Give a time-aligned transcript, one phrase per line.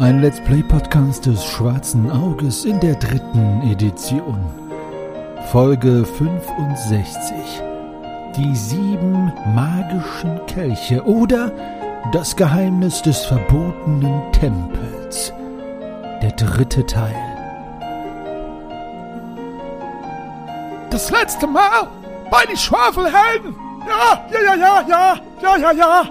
[0.00, 4.42] Ein Let's Play Podcast des Schwarzen Auges in der dritten Edition.
[5.52, 7.36] Folge 65.
[8.34, 11.52] Die sieben magischen Kelche oder
[12.14, 15.34] das Geheimnis des verbotenen Tempels.
[16.22, 17.14] Der dritte Teil.
[20.88, 21.88] Das letzte Mal
[22.30, 23.54] bei den Schwafelhelden.
[23.86, 26.04] Ja, ja, ja, ja, ja, ja, ja, ja.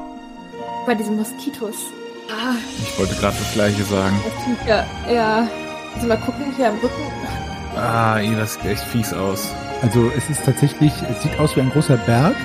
[0.86, 1.99] Bei diesen Moskitos.
[2.32, 4.22] Ah, Ich wollte gerade das gleiche sagen.
[4.68, 5.48] ja, ja.
[5.96, 7.02] Also mal gucken, hier am Rücken.
[7.76, 9.48] Ah, ey, das sieht echt fies aus.
[9.82, 12.36] Also es ist tatsächlich, es sieht aus wie ein großer Berg.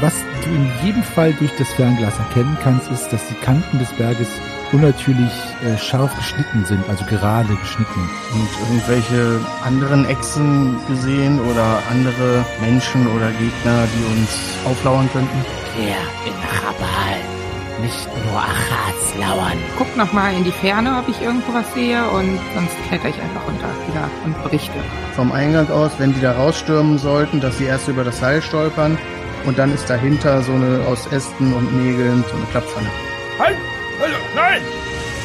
[0.00, 3.90] Was du in jedem Fall durch das Fernglas erkennen kannst, ist, dass die Kanten des
[3.92, 4.28] Berges
[4.72, 5.30] unnatürlich
[5.64, 8.08] äh, scharf geschnitten sind, also gerade geschnitten.
[8.32, 14.30] Und irgendwelche anderen Echsen gesehen oder andere Menschen oder Gegner, die uns
[14.64, 15.44] auflauern könnten?
[15.78, 15.94] Der
[16.26, 17.33] in Rabal.
[17.84, 19.58] Nicht nur Achats lauern.
[19.76, 23.20] guck noch mal in die Ferne, ob ich irgendwo was sehe und sonst kletter ich
[23.20, 24.78] einfach runter wieder und berichte.
[25.14, 28.96] Vom Eingang aus, wenn die da rausstürmen sollten, dass sie erst über das Seil stolpern
[29.44, 32.88] und dann ist dahinter so eine aus Ästen und Nägeln so eine Klapppfanne.
[33.38, 33.56] Halt!
[34.00, 34.62] Also, nein!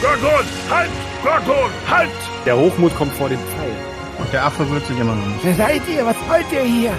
[0.02, 0.46] Gorgon!
[0.70, 0.90] Halt!
[1.24, 1.72] Gorgon!
[1.90, 2.10] Halt!
[2.46, 3.72] Der Hochmut kommt vor dem Pfeil.
[4.18, 5.40] Und der Affe wird sich immer noch nicht.
[5.44, 6.06] Wer seid ihr?
[6.06, 6.92] Was wollt ihr hier?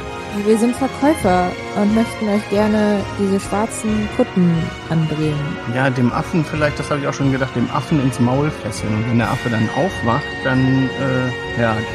[0.47, 4.55] Wir sind Verkäufer und möchten euch gerne diese schwarzen Kutten
[4.89, 5.39] andrehen.
[5.75, 8.95] Ja, dem Affen vielleicht, das habe ich auch schon gedacht, dem Affen ins Maul fesseln.
[8.95, 11.87] Und wenn der Affe dann aufwacht, dann, äh, ja, Alter,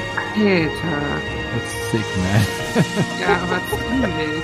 [1.56, 2.84] That's sick, man.
[3.22, 4.44] ja, aber ziemlich.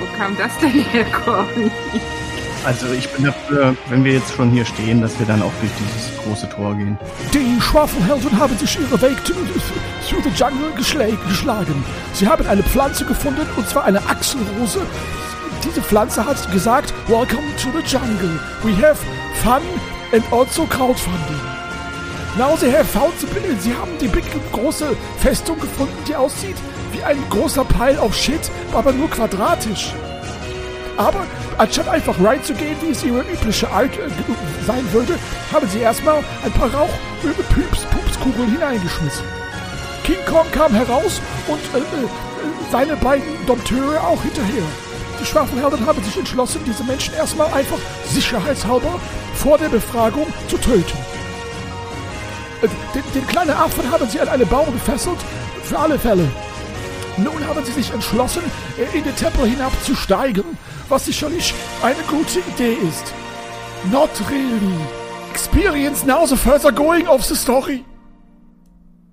[0.00, 1.70] Wo kam das denn her, Corny?
[2.64, 5.72] Also ich bin dafür, wenn wir jetzt schon hier stehen, dass wir dann auch durch
[5.78, 6.98] dieses große Tor gehen.
[7.32, 11.84] Die Schwafelhelden haben sich ihre Weg through the jungle geschla- geschlagen.
[12.12, 14.80] Sie haben eine Pflanze gefunden, und zwar eine Achselrose.
[15.64, 18.38] Diese Pflanze hat gesagt, Welcome to the jungle.
[18.62, 18.98] We have
[19.42, 19.62] fun
[20.12, 21.40] and also crowdfunding.
[22.36, 23.58] Now they have found the building.
[23.58, 26.56] Sie haben die big, große Festung gefunden, die aussieht
[26.92, 29.92] wie ein großer Pile of Shit, aber nur quadratisch.
[30.98, 31.24] Aber
[31.58, 34.10] anstatt einfach reinzugehen, wie es ihre übliche Art äh,
[34.66, 35.14] sein würde,
[35.52, 39.24] haben sie erstmal ein paar Rauch-Püps-Pupskugeln hineingeschmissen.
[40.02, 42.08] King Kong kam heraus und äh, äh,
[42.72, 44.64] seine beiden Dompteure auch hinterher.
[45.20, 48.98] Die Schwafelhelden haben sich entschlossen, diese Menschen erstmal einfach sicherheitshalber
[49.34, 50.98] vor der Befragung zu töten.
[52.62, 55.18] Äh, Den, den kleinen Affen haben sie an einen Baum gefesselt,
[55.62, 56.28] für alle Fälle.
[57.18, 58.42] Nun haben sie sich entschlossen,
[58.76, 60.44] äh, in den Tempel hinabzusteigen,
[60.88, 63.12] was sicherlich eine gute Idee ist.
[63.92, 64.76] Not really.
[65.30, 67.84] Experience now the further going of the story.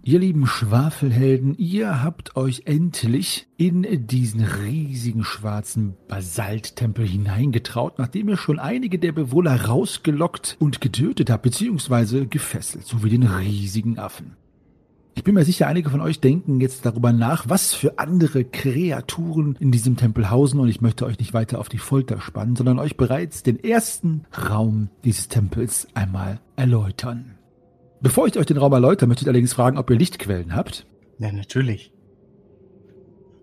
[0.07, 8.37] Ihr lieben Schwafelhelden, ihr habt euch endlich in diesen riesigen schwarzen Basalttempel hineingetraut, nachdem ihr
[8.37, 14.35] schon einige der Bewohner rausgelockt und getötet habt, beziehungsweise gefesselt, so wie den riesigen Affen.
[15.17, 19.55] Ich bin mir sicher, einige von euch denken jetzt darüber nach, was für andere Kreaturen
[19.61, 22.79] in diesem Tempel hausen und ich möchte euch nicht weiter auf die Folter spannen, sondern
[22.79, 27.37] euch bereits den ersten Raum dieses Tempels einmal erläutern.
[28.01, 30.85] Bevor ich euch den Raum erläutere, möchte ich allerdings fragen, ob ihr Lichtquellen habt.
[31.17, 31.93] Ja, natürlich.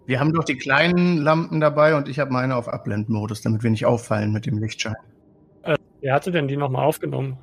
[0.05, 3.71] Wir haben doch die kleinen Lampen dabei und ich habe meine auf Abblendmodus, damit wir
[3.71, 4.95] nicht auffallen mit dem Lichtschein.
[6.03, 7.39] Wer hatte denn die nochmal aufgenommen?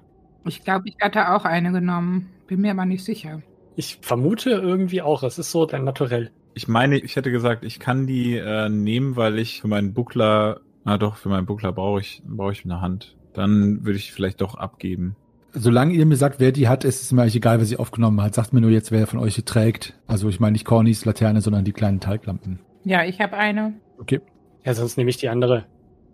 [0.45, 2.29] Ich glaube, ich hatte auch eine genommen.
[2.45, 3.41] Bin mir aber nicht sicher.
[3.75, 6.31] Ich vermute irgendwie auch, es ist so dein Naturell.
[6.53, 10.61] Ich meine, ich hätte gesagt, ich kann die äh, nehmen, weil ich für meinen Buckler,
[10.83, 13.15] ah doch, für meinen Buckler brauche ich, brauche ich eine Hand.
[13.33, 15.15] Dann würde ich vielleicht doch abgeben.
[15.53, 18.21] Solange ihr mir sagt, wer die hat, ist es mir eigentlich egal, wer sie aufgenommen
[18.21, 18.35] hat.
[18.35, 19.93] Sagt mir nur jetzt, wer von euch sie trägt.
[20.07, 22.59] Also ich meine nicht Cornys Laterne, sondern die kleinen Talglampen.
[22.83, 23.73] Ja, ich habe eine.
[23.99, 24.19] Okay,
[24.63, 25.65] Ja, sonst nehme ich die andere.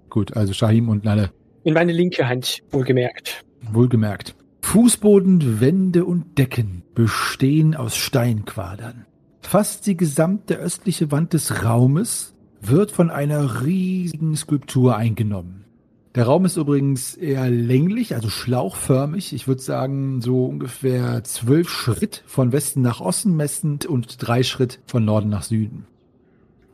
[0.09, 0.35] gut.
[0.37, 1.31] Also Shahim und Nalle.
[1.63, 3.43] In meine linke Hand, wohlgemerkt.
[3.71, 4.35] Wohlgemerkt.
[4.65, 9.05] Fußboden, Wände und Decken bestehen aus Steinquadern.
[9.39, 15.63] Fast die gesamte östliche Wand des Raumes wird von einer riesigen Skulptur eingenommen.
[16.15, 19.31] Der Raum ist übrigens eher länglich, also schlauchförmig.
[19.33, 24.81] Ich würde sagen, so ungefähr zwölf Schritt von Westen nach Osten messend und drei Schritt
[24.87, 25.85] von Norden nach Süden.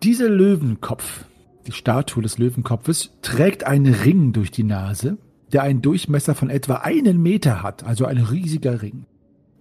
[0.01, 1.25] Dieser Löwenkopf,
[1.67, 5.17] die Statue des Löwenkopfes, trägt einen Ring durch die Nase,
[5.53, 9.05] der einen Durchmesser von etwa einen Meter hat, also ein riesiger Ring.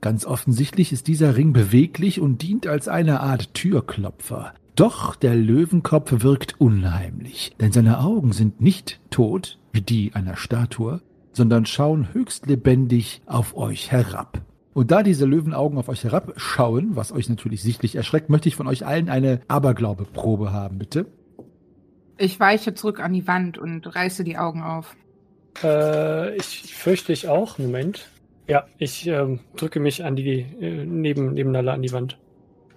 [0.01, 4.55] Ganz offensichtlich ist dieser Ring beweglich und dient als eine Art Türklopfer.
[4.75, 11.03] Doch der Löwenkopf wirkt unheimlich, denn seine Augen sind nicht tot, wie die einer Statue,
[11.33, 14.41] sondern schauen höchst lebendig auf euch herab.
[14.73, 18.69] Und da diese Löwenaugen auf euch herabschauen, was euch natürlich sichtlich erschreckt, möchte ich von
[18.69, 21.07] euch allen eine Aberglaube-Probe haben, bitte.
[22.17, 24.97] Ich weiche zurück an die Wand und reiße die Augen auf.
[25.63, 27.59] Äh, ich fürchte ich auch.
[27.59, 28.09] Moment.
[28.49, 32.19] Ja, ich ähm, drücke mich an die, äh, neben, neben Nala an die Wand.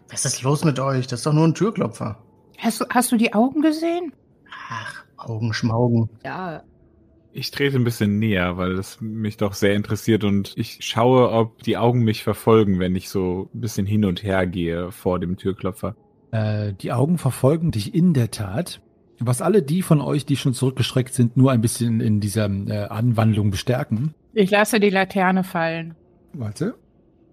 [0.10, 1.08] Was ist los mit euch?
[1.08, 2.20] Das ist doch nur ein Türklopfer.
[2.60, 4.14] Hast du, hast du die Augen gesehen?
[4.70, 6.10] Ach, Augenschmaugen.
[6.24, 6.62] Ja,
[7.32, 11.64] Ich trete ein bisschen näher, weil es mich doch sehr interessiert und ich schaue, ob
[11.64, 15.38] die Augen mich verfolgen, wenn ich so ein bisschen hin und her gehe vor dem
[15.38, 15.96] Türklopfer.
[16.30, 18.83] Äh, die Augen verfolgen dich in der Tat.
[19.26, 22.88] Was alle die von euch, die schon zurückgeschreckt sind, nur ein bisschen in dieser äh,
[22.88, 24.14] Anwandlung bestärken.
[24.34, 25.96] Ich lasse die Laterne fallen.
[26.34, 26.76] Warte.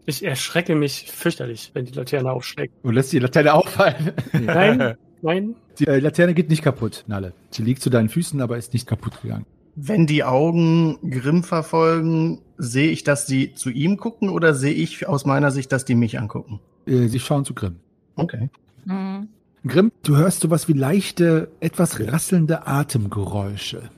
[0.07, 2.75] Ich erschrecke mich fürchterlich, wenn die Laterne aufschlägt.
[2.83, 4.13] Du lässt die Laterne auffallen.
[4.33, 5.55] Nein, nein.
[5.79, 7.33] Die äh, Laterne geht nicht kaputt, Nalle.
[7.51, 9.47] Sie liegt zu deinen Füßen, aber ist nicht kaputt gegangen.
[9.75, 15.09] Wenn die Augen Grimm verfolgen, sehe ich, dass die zu ihm gucken oder sehe ich
[15.09, 16.61] aus meiner Sicht, dass die mich angucken?
[16.87, 17.77] Äh, sie schauen zu Grimm.
[18.17, 18.51] Okay.
[18.87, 19.29] Hm.
[19.67, 23.91] Grimm, du hörst sowas wie leichte, etwas rasselnde Atemgeräusche.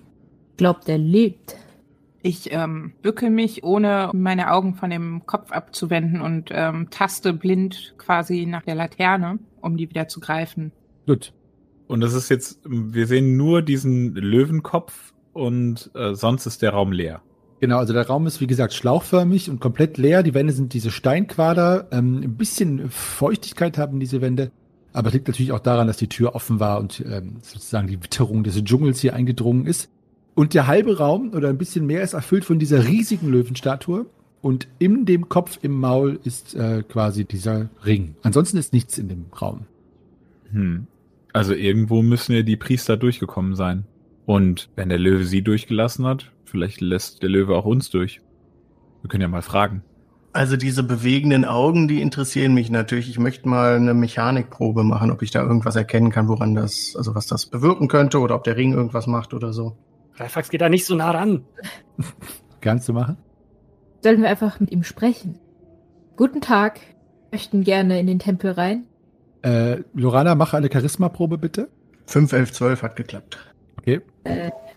[0.56, 1.56] glaubt, er lebt.
[2.22, 7.94] Ich ähm, bücke mich, ohne meine Augen von dem Kopf abzuwenden und ähm, taste blind
[7.98, 10.72] quasi nach der Laterne, um die wieder zu greifen.
[11.06, 11.32] Gut.
[11.88, 16.92] Und das ist jetzt, wir sehen nur diesen Löwenkopf und äh, sonst ist der Raum
[16.92, 17.22] leer.
[17.60, 20.22] Genau, also der Raum ist wie gesagt schlauchförmig und komplett leer.
[20.22, 21.88] Die Wände sind diese Steinquader.
[21.92, 24.50] Ähm, ein bisschen Feuchtigkeit haben diese Wände.
[24.92, 28.02] Aber es liegt natürlich auch daran, dass die Tür offen war und ähm, sozusagen die
[28.02, 29.90] Witterung des Dschungels hier eingedrungen ist.
[30.34, 34.06] Und der halbe Raum oder ein bisschen mehr ist erfüllt von dieser riesigen Löwenstatue.
[34.40, 38.16] Und in dem Kopf im Maul ist äh, quasi dieser Ring.
[38.22, 39.66] Ansonsten ist nichts in dem Raum.
[40.50, 40.86] Hm.
[41.32, 43.84] Also irgendwo müssen ja die Priester durchgekommen sein.
[44.26, 48.20] Und wenn der Löwe sie durchgelassen hat, vielleicht lässt der Löwe auch uns durch.
[49.02, 49.82] Wir können ja mal fragen.
[50.34, 53.10] Also diese bewegenden Augen, die interessieren mich natürlich.
[53.10, 57.14] Ich möchte mal eine Mechanikprobe machen, ob ich da irgendwas erkennen kann, woran das, also
[57.14, 59.76] was das bewirken könnte oder ob der Ring irgendwas macht oder so.
[60.16, 61.44] Greifax geht da nicht so nah ran.
[62.62, 63.18] Kannst du machen?
[64.02, 65.38] Sollten wir einfach mit ihm sprechen?
[66.16, 66.80] Guten Tag.
[67.30, 68.86] Möchten gerne in den Tempel rein.
[69.42, 71.68] Äh, Lorana, mach eine Charisma-Probe bitte.
[72.06, 73.38] 5, 11, 12 hat geklappt.
[73.78, 74.00] Okay.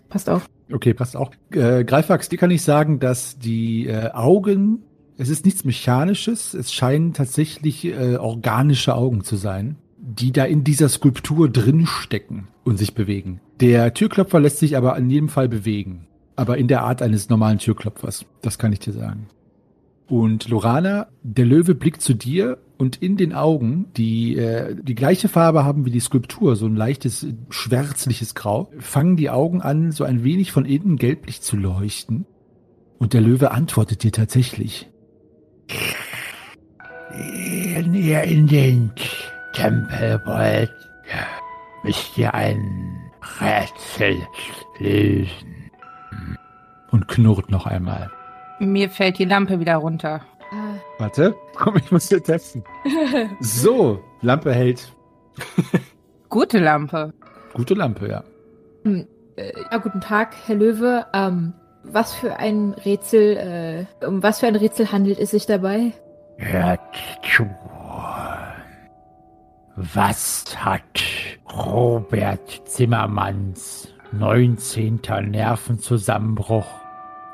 [0.08, 0.48] Passt auf.
[0.72, 1.30] Okay, passt auch.
[1.50, 4.82] Äh, Greifax, dir kann ich sagen, dass die äh, Augen,
[5.18, 10.62] es ist nichts Mechanisches, es scheinen tatsächlich äh, organische Augen zu sein, die da in
[10.62, 13.40] dieser Skulptur drin stecken und sich bewegen.
[13.60, 17.58] Der Türklopfer lässt sich aber in jedem Fall bewegen, aber in der Art eines normalen
[17.58, 18.26] Türklopfers.
[18.42, 19.28] Das kann ich dir sagen.
[20.08, 25.28] Und Lorana, der Löwe blickt zu dir und in den Augen, die äh, die gleiche
[25.28, 30.04] Farbe haben wie die Skulptur, so ein leichtes schwärzliches Grau, fangen die Augen an, so
[30.04, 32.26] ein wenig von innen gelblich zu leuchten.
[32.98, 34.88] Und der Löwe antwortet dir tatsächlich.
[37.10, 38.92] Wenn ihr in den
[39.52, 40.72] Tempel wollt,
[41.82, 43.10] müsst ihr ein
[43.40, 44.16] Rätsel
[44.78, 45.70] lösen.
[46.90, 48.10] Und knurrt noch einmal.
[48.60, 50.22] Mir fällt die Lampe wieder runter.
[50.52, 52.64] Ah, Warte, komm, ich muss hier testen.
[53.40, 54.94] So, Lampe hält.
[56.28, 57.12] Gute Lampe.
[57.54, 58.24] Gute Lampe, ja.
[58.84, 61.06] äh, ja, guten Tag, Herr Löwe.
[61.12, 61.52] Ähm,
[61.92, 65.92] was für ein Rätsel, äh, um was für ein Rätsel handelt es sich dabei?
[66.36, 66.80] Hört
[67.22, 67.48] zu.
[69.76, 70.82] Was hat
[71.52, 75.00] Robert Zimmermanns 19.
[75.30, 76.66] Nervenzusammenbruch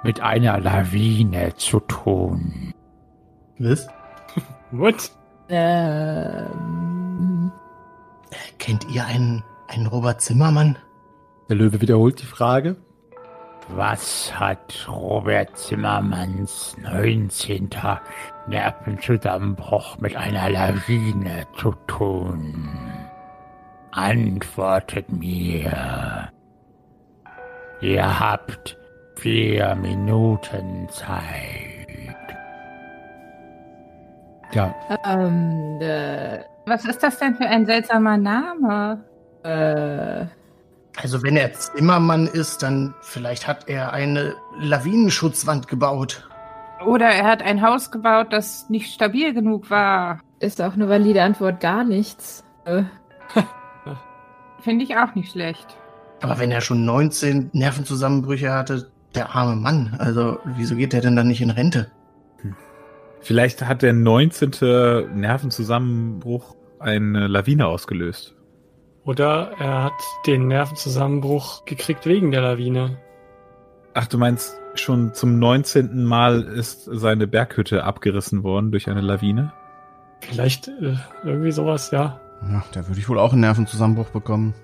[0.03, 2.73] mit einer Lawine zu tun?
[3.59, 3.87] Was?
[4.73, 5.13] What?
[5.49, 7.53] Ähm,
[8.59, 10.77] Kennt ihr einen, einen Robert Zimmermann?
[11.49, 12.77] Der Löwe wiederholt die Frage.
[13.75, 17.71] Was hat Robert Zimmermanns 19.
[18.47, 22.69] Nervenzusammenbruch mit einer Lawine zu tun?
[23.93, 26.29] Antwortet mir.
[27.81, 28.77] Ihr habt
[29.17, 31.23] vier Minuten Zeit.
[34.53, 34.75] Ja,
[35.07, 39.03] ähm, äh, Was ist das denn für ein seltsamer Name?
[39.45, 40.27] äh,
[40.97, 46.29] Also wenn er Zimmermann ist, dann vielleicht hat er eine Lawinenschutzwand gebaut.
[46.85, 50.21] Oder er hat ein Haus gebaut, das nicht stabil genug war.
[50.41, 52.45] ist auch eine valide Antwort gar nichts.
[52.65, 52.83] Äh,
[54.61, 55.77] Finde ich auch nicht schlecht.
[56.21, 61.17] Aber wenn er schon 19 Nervenzusammenbrüche hatte, der arme Mann, also wieso geht der denn
[61.17, 61.91] dann nicht in Rente?
[63.21, 64.51] Vielleicht hat der 19.
[65.15, 68.35] Nervenzusammenbruch eine Lawine ausgelöst.
[69.05, 72.99] Oder er hat den Nervenzusammenbruch gekriegt wegen der Lawine.
[73.95, 76.05] Ach, du meinst, schon zum 19.
[76.05, 79.53] Mal ist seine Berghütte abgerissen worden durch eine Lawine?
[80.21, 82.21] Vielleicht äh, irgendwie sowas, ja.
[82.49, 84.55] Ja, da würde ich wohl auch einen Nervenzusammenbruch bekommen.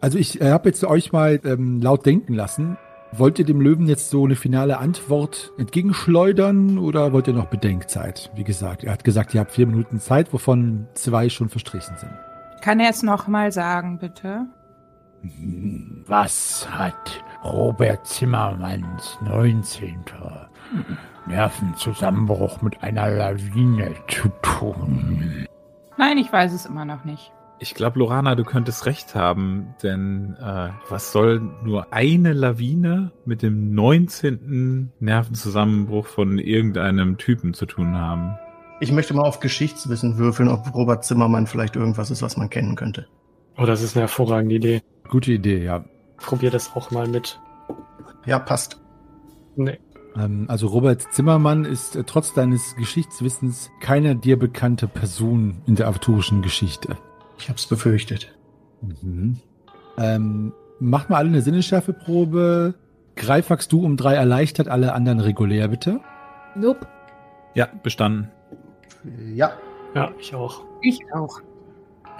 [0.00, 2.76] also ich äh, habe jetzt euch mal ähm, laut denken lassen.
[3.12, 8.32] Wollt ihr dem Löwen jetzt so eine finale Antwort entgegenschleudern oder wollt ihr noch Bedenkzeit?
[8.34, 12.10] Wie gesagt, er hat gesagt, ihr habt vier Minuten Zeit, wovon zwei schon verstrichen sind.
[12.64, 14.46] Kann er es nochmal sagen, bitte?
[16.06, 19.98] Was hat Robert Zimmermanns 19.
[21.26, 25.46] Nervenzusammenbruch mit einer Lawine zu tun?
[25.98, 27.32] Nein, ich weiß es immer noch nicht.
[27.58, 33.42] Ich glaube, Lorana, du könntest recht haben, denn äh, was soll nur eine Lawine mit
[33.42, 34.90] dem 19.
[35.00, 38.38] Nervenzusammenbruch von irgendeinem Typen zu tun haben?
[38.80, 42.74] Ich möchte mal auf Geschichtswissen würfeln, ob Robert Zimmermann vielleicht irgendwas ist, was man kennen
[42.74, 43.06] könnte.
[43.56, 44.82] Oh, das ist eine hervorragende Idee.
[45.08, 45.84] Gute Idee, ja.
[46.16, 47.40] Probier das auch mal mit.
[48.26, 48.80] Ja, passt.
[49.56, 49.78] Nee.
[50.16, 55.86] Ähm, also Robert Zimmermann ist äh, trotz deines Geschichtswissens keine dir bekannte Person in der
[55.86, 56.96] arthurischen Geschichte.
[57.38, 58.36] Ich hab's befürchtet.
[58.82, 59.40] Mhm.
[59.98, 62.74] Ähm, macht mal alle eine Sinnesschärfeprobe.
[63.16, 66.00] Greifax du um drei erleichtert, alle anderen regulär, bitte.
[66.56, 66.86] Nope.
[67.54, 68.30] Ja, bestanden.
[69.34, 69.52] Ja.
[69.94, 70.64] Ja, ich auch.
[70.82, 71.40] Ich auch.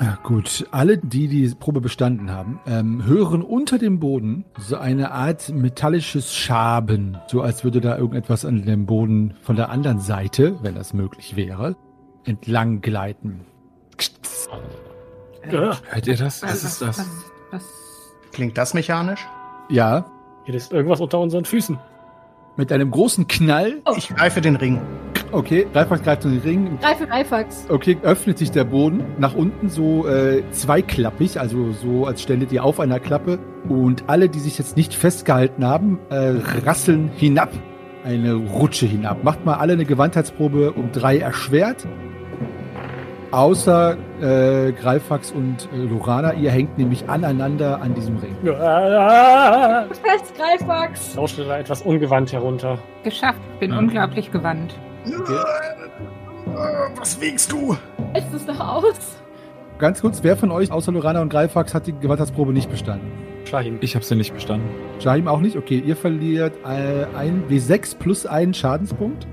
[0.00, 5.12] Ja, gut, alle, die die Probe bestanden haben, ähm, hören unter dem Boden so eine
[5.12, 10.56] Art metallisches Schaben, so als würde da irgendetwas an dem Boden von der anderen Seite,
[10.62, 11.76] wenn das möglich wäre,
[12.24, 13.42] entlang gleiten.
[15.50, 15.78] Ja.
[15.90, 16.42] Hört ihr das?
[16.42, 16.98] Was ist das?
[16.98, 17.06] Was,
[17.52, 17.64] was,
[18.32, 19.24] Klingt das mechanisch?
[19.68, 20.06] Ja,
[20.44, 21.78] Hier ist irgendwas unter unseren Füßen.
[22.56, 23.80] mit einem großen Knall.
[23.96, 24.80] Ich greife den Ring.
[25.34, 26.78] Okay, Greifax greift in den Ring.
[26.80, 27.66] Greife Greifax.
[27.68, 32.62] Okay, öffnet sich der Boden nach unten so äh, zweiklappig, also so als ständet ihr
[32.64, 33.38] auf einer Klappe.
[33.68, 37.50] Und alle, die sich jetzt nicht festgehalten haben, äh, rasseln hinab.
[38.04, 39.24] Eine Rutsche hinab.
[39.24, 41.86] Macht mal alle eine Gewandheitsprobe um drei erschwert.
[43.30, 46.34] Außer äh, Greifax und äh, Lorana.
[46.34, 48.36] Ihr hängt nämlich aneinander an diesem Ring.
[48.44, 51.16] Fest, Greifax.
[51.16, 52.78] Lauschte da etwas ungewandt herunter.
[53.02, 53.40] geschafft.
[53.58, 53.78] Bin Ja.
[53.78, 54.74] unglaublich gewandt.
[56.96, 57.76] Was wiegst du?
[58.14, 59.16] Ist es noch aus?
[59.78, 63.10] Ganz kurz, wer von euch außer Lorana und Greifax hat die Gewandheitsprobe nicht bestanden?
[63.44, 63.78] Schahim.
[63.80, 64.68] Ich habe sie nicht bestanden.
[65.00, 65.56] Shahim auch nicht?
[65.56, 69.26] Okay, ihr verliert äh, ein W6 plus einen Schadenspunkt.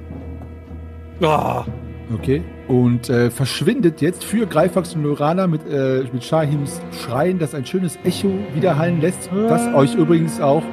[1.22, 1.66] Ah,
[2.14, 2.44] Okay.
[2.68, 7.66] Und äh, verschwindet jetzt für Greifax und Lorana mit, äh, mit Shahims Schreien, das ein
[7.66, 9.30] schönes Echo widerhallen lässt.
[9.48, 10.64] Das euch übrigens auch.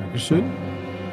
[0.00, 0.44] Dankeschön.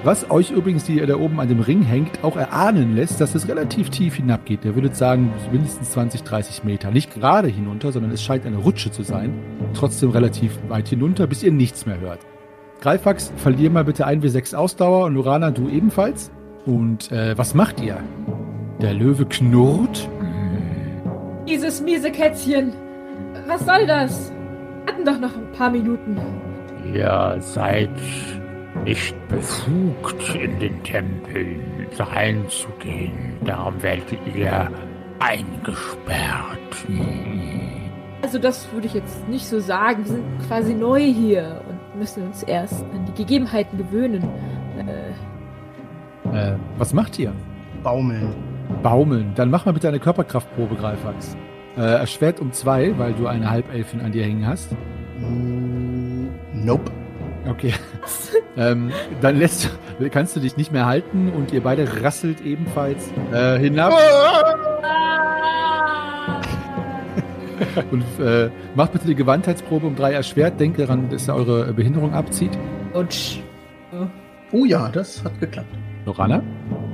[0.01, 3.36] Was euch übrigens, die ihr da oben an dem Ring hängt, auch erahnen lässt, dass
[3.36, 4.63] es relativ tief hinabgeht.
[4.63, 6.89] Ihr würdet sagen, mindestens 20, 30 Meter.
[6.89, 9.34] Nicht gerade hinunter, sondern es scheint eine Rutsche zu sein.
[9.74, 12.22] Trotzdem relativ weit hinunter, bis ihr nichts mehr hört.
[12.79, 16.32] Greifax, verlier mal bitte ein W6 Ausdauer und Lorana, du ebenfalls.
[16.65, 17.98] Und äh, was macht ihr?
[18.82, 20.08] Der Löwe knurrt.
[21.46, 22.72] Dieses miese Kätzchen.
[23.48, 24.32] Was soll das?
[24.86, 26.18] Wir hatten doch noch ein paar Minuten.
[26.94, 27.89] Ihr seid
[28.84, 31.60] nicht befugt, in den Tempel
[31.98, 33.34] reinzugehen.
[33.46, 34.70] Darum werdet ihr
[35.20, 36.88] eingesperrt.
[38.22, 40.06] Also das würde ich jetzt nicht so sagen.
[40.06, 44.24] Wir sind quasi neu hier und müssen uns erst an die Gegebenheiten gewöhnen.
[44.78, 45.10] Äh,
[46.32, 47.34] Äh, was macht ihr?
[47.84, 48.36] Baumeln.
[48.84, 49.32] Baumeln.
[49.36, 51.36] Dann mach mal bitte eine Körperkraftprobe, Greifax.
[51.76, 54.72] Äh, erschwert um zwei, weil du eine Halbelfin an dir hängen hast.
[55.20, 56.92] Mm, Nope.
[57.50, 57.74] Okay.
[58.58, 58.91] ähm,
[59.22, 59.70] dann lässt,
[60.12, 63.94] kannst du dich nicht mehr halten und ihr beide rasselt ebenfalls äh, hinab
[67.91, 70.60] und äh, macht bitte die Gewandheitsprobe um drei erschwert.
[70.60, 72.51] Denkt daran, dass er eure Behinderung abzieht.
[72.94, 73.39] Utsch.
[74.51, 75.70] Oh ja, das hat geklappt.
[76.06, 76.41] Lorana?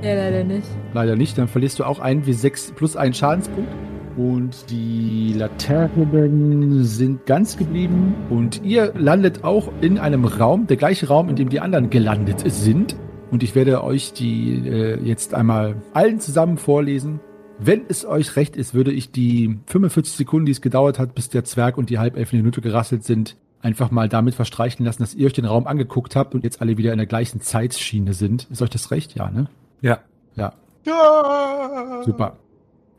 [0.02, 0.68] Ja, leider nicht.
[0.92, 1.38] Leider nicht.
[1.38, 3.72] Dann verlierst du auch einen W6 plus einen Schadenspunkt.
[4.16, 8.14] Und die Laternen sind ganz geblieben.
[8.30, 12.42] Und ihr landet auch in einem Raum, der gleiche Raum, in dem die anderen gelandet
[12.50, 12.96] sind.
[13.30, 17.20] Und ich werde euch die äh, jetzt einmal allen zusammen vorlesen.
[17.58, 21.28] Wenn es euch recht ist, würde ich die 45 Sekunden, die es gedauert hat, bis
[21.28, 25.02] der Zwerg und die Halbelfen in die Minute gerasselt sind, einfach mal damit verstreichen lassen,
[25.02, 28.14] dass ihr euch den Raum angeguckt habt und jetzt alle wieder in der gleichen Zeitschiene
[28.14, 28.46] sind.
[28.50, 29.14] Ist euch das recht?
[29.14, 29.48] Ja, ne?
[29.80, 30.00] Ja.
[30.36, 30.52] Ja.
[30.84, 32.02] Ja.
[32.04, 32.36] Super.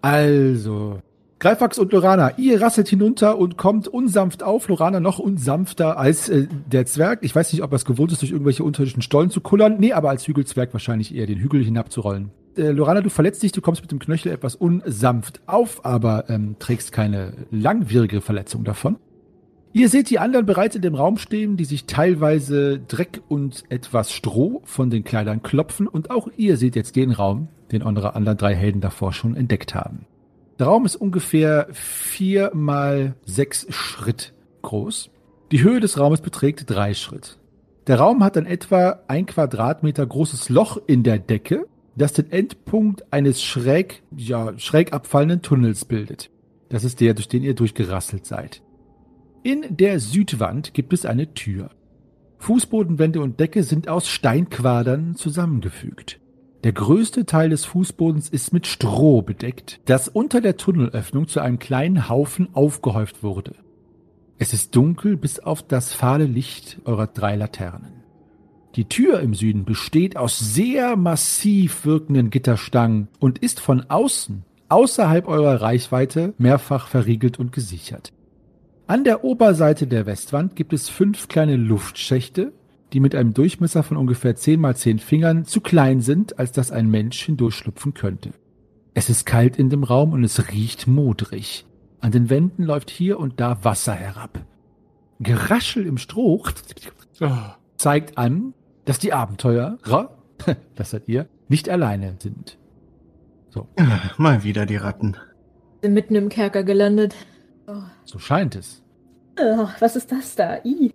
[0.01, 0.99] Also,
[1.39, 4.67] Greifax und Lorana, ihr rasselt hinunter und kommt unsanft auf.
[4.69, 7.19] Lorana noch unsanfter als äh, der Zwerg.
[7.21, 9.75] Ich weiß nicht, ob er es gewohnt ist, durch irgendwelche unterirdischen Stollen zu kullern.
[9.77, 12.31] Nee, aber als Hügelzwerg wahrscheinlich eher den Hügel hinabzurollen.
[12.57, 16.55] Äh, Lorana, du verletzt dich, du kommst mit dem Knöchel etwas unsanft auf, aber ähm,
[16.57, 18.97] trägst keine langwierige Verletzung davon.
[19.73, 24.11] Ihr seht die anderen bereits in dem Raum stehen, die sich teilweise Dreck und etwas
[24.11, 28.39] Stroh von den Kleidern klopfen und auch ihr seht jetzt den Raum, den eure anderen
[28.39, 30.07] drei Helden davor schon entdeckt haben.
[30.59, 34.33] Der Raum ist ungefähr vier mal sechs Schritt
[34.63, 35.11] groß.
[35.51, 37.37] Die Höhe des Raumes beträgt drei Schritt.
[37.85, 43.11] Der Raum hat ein etwa ein Quadratmeter großes Loch in der Decke, das den Endpunkt
[43.13, 46.31] eines schräg, ja, schräg abfallenden Tunnels bildet.
[46.69, 48.61] Das ist der, durch den ihr durchgerasselt seid.
[49.43, 51.69] In der Südwand gibt es eine Tür.
[52.39, 56.19] Fußbodenwände und Decke sind aus Steinquadern zusammengefügt.
[56.63, 61.59] Der größte Teil des Fußbodens ist mit Stroh bedeckt, das unter der Tunnelöffnung zu einem
[61.59, 63.55] kleinen Haufen aufgehäuft wurde.
[64.39, 68.03] Es ist dunkel bis auf das fahle Licht eurer drei Laternen.
[68.75, 75.27] Die Tür im Süden besteht aus sehr massiv wirkenden Gitterstangen und ist von außen, außerhalb
[75.27, 78.13] eurer Reichweite, mehrfach verriegelt und gesichert.
[78.85, 82.53] An der Oberseite der Westwand gibt es fünf kleine Luftschächte,
[82.93, 86.71] die mit einem Durchmesser von ungefähr 10 mal 10 Fingern zu klein sind, als dass
[86.71, 88.31] ein Mensch hindurchschlüpfen könnte.
[88.93, 91.65] Es ist kalt in dem Raum und es riecht modrig.
[91.99, 94.39] An den Wänden läuft hier und da Wasser herab.
[95.19, 96.43] Geraschel im Stroh
[97.75, 98.53] zeigt an,
[98.85, 99.77] dass die Abenteurer,
[100.75, 102.57] das seid ihr, nicht alleine sind.
[103.49, 103.67] So,
[104.17, 105.17] Mal wieder die Ratten.
[105.81, 107.15] Sind mitten im Kerker gelandet.
[108.05, 108.81] so scheint es.
[109.39, 110.63] Oh, was ist das da?
[110.63, 110.91] I.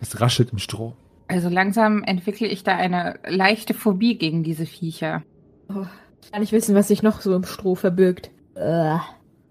[0.00, 0.94] Es raschelt im Stroh.
[1.28, 5.22] Also langsam entwickle ich da eine leichte Phobie gegen diese Viecher.
[5.68, 8.30] Kann nicht wissen, was sich noch so im Stroh verbirgt.
[8.54, 8.98] Äh.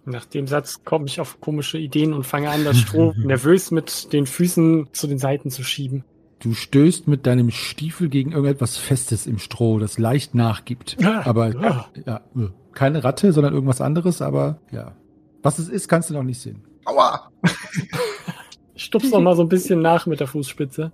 [0.08, 4.14] Nach dem Satz komme ich auf komische Ideen und fange an, das Stroh nervös mit
[4.14, 6.04] den Füßen zu den Seiten zu schieben.
[6.40, 10.98] Du stößt mit deinem Stiefel gegen irgendetwas Festes im Stroh, das leicht nachgibt.
[11.04, 11.90] Ah, Aber ah.
[12.06, 14.94] ja, äh, keine Ratte, sondern irgendwas anderes, aber ja.
[15.42, 16.64] Was es ist, kannst du noch nicht sehen.
[16.86, 17.32] Aua!
[18.76, 20.92] Ich stupse noch mal so ein bisschen nach mit der Fußspitze.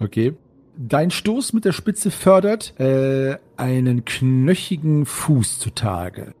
[0.00, 0.34] Okay.
[0.76, 6.34] Dein Stoß mit der Spitze fördert äh, einen knöchigen Fuß zutage.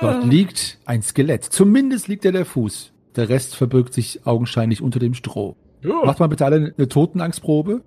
[0.00, 1.44] Dort liegt ein Skelett.
[1.44, 2.92] Zumindest liegt er der Fuß.
[3.16, 5.56] Der Rest verbirgt sich augenscheinlich unter dem Stroh.
[5.82, 7.82] Macht mal bitte alle eine Totenangstprobe.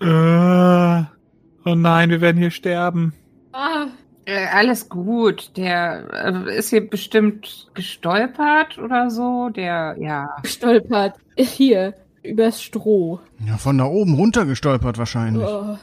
[0.00, 1.02] Äh,
[1.64, 3.12] oh nein, wir werden hier sterben.
[3.52, 3.86] Ah,
[4.52, 5.56] alles gut.
[5.56, 9.48] Der äh, ist hier bestimmt gestolpert oder so.
[9.50, 10.36] Der, ja.
[10.42, 11.14] gestolpert.
[11.36, 13.20] Hier, übers Stroh.
[13.46, 15.46] Ja, von da oben runtergestolpert wahrscheinlich.
[15.46, 15.76] Oh.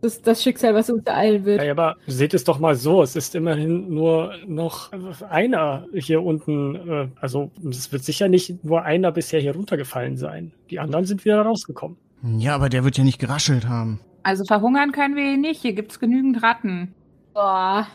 [0.00, 1.62] Das ist das Schicksal, was uns ereilen wird.
[1.62, 4.90] Ja, aber seht es doch mal so, es ist immerhin nur noch
[5.30, 6.74] einer hier unten.
[6.74, 10.52] Äh, also es wird sicher nicht nur einer bisher hier runtergefallen sein.
[10.68, 11.96] Die anderen sind wieder rausgekommen.
[12.36, 14.00] Ja, aber der wird ja nicht geraschelt haben.
[14.22, 15.62] Also verhungern können wir hier nicht.
[15.62, 16.94] Hier gibt's genügend Ratten.
[17.34, 17.86] Boah.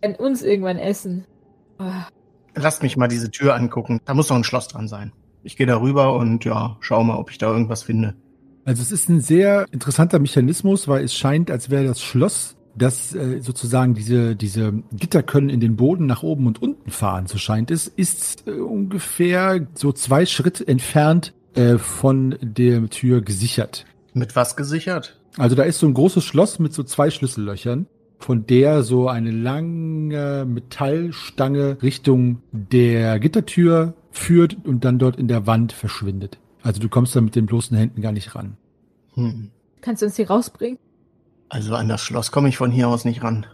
[0.00, 1.24] Werden uns irgendwann essen.
[1.78, 2.06] Boah.
[2.54, 4.00] Lasst mich mal diese Tür angucken.
[4.04, 5.12] Da muss doch ein Schloss dran sein.
[5.42, 8.14] Ich gehe da rüber und ja, schau mal, ob ich da irgendwas finde.
[8.64, 13.14] Also es ist ein sehr interessanter Mechanismus, weil es scheint, als wäre das Schloss, das
[13.14, 17.38] äh, sozusagen diese, diese Gitter können in den Boden nach oben und unten fahren, so
[17.38, 23.84] scheint es, ist äh, ungefähr so zwei Schritt entfernt äh, von der Tür gesichert.
[24.14, 25.20] Mit was gesichert?
[25.36, 27.86] Also da ist so ein großes Schloss mit so zwei Schlüssellöchern,
[28.18, 35.46] von der so eine lange Metallstange Richtung der Gittertür führt und dann dort in der
[35.46, 36.38] Wand verschwindet.
[36.62, 38.56] Also du kommst da mit den bloßen Händen gar nicht ran.
[39.14, 39.50] Hm.
[39.80, 40.78] Kannst du uns hier rausbringen?
[41.50, 43.46] Also an das Schloss komme ich von hier aus nicht ran.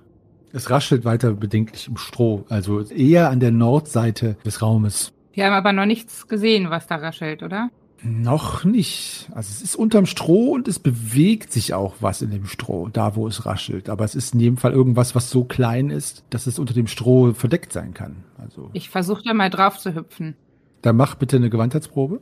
[0.53, 5.13] Es raschelt weiter bedenklich im Stroh, also eher an der Nordseite des Raumes.
[5.33, 7.71] Wir haben aber noch nichts gesehen, was da raschelt, oder?
[8.03, 9.29] Noch nicht.
[9.35, 13.15] Also es ist unterm Stroh und es bewegt sich auch was in dem Stroh, da
[13.15, 13.91] wo es raschelt.
[13.91, 16.87] Aber es ist in jedem Fall irgendwas, was so klein ist, dass es unter dem
[16.87, 18.25] Stroh verdeckt sein kann.
[18.39, 20.35] Also Ich versuche da mal drauf zu hüpfen.
[20.83, 22.21] da mach bitte eine Gewandheitsprobe.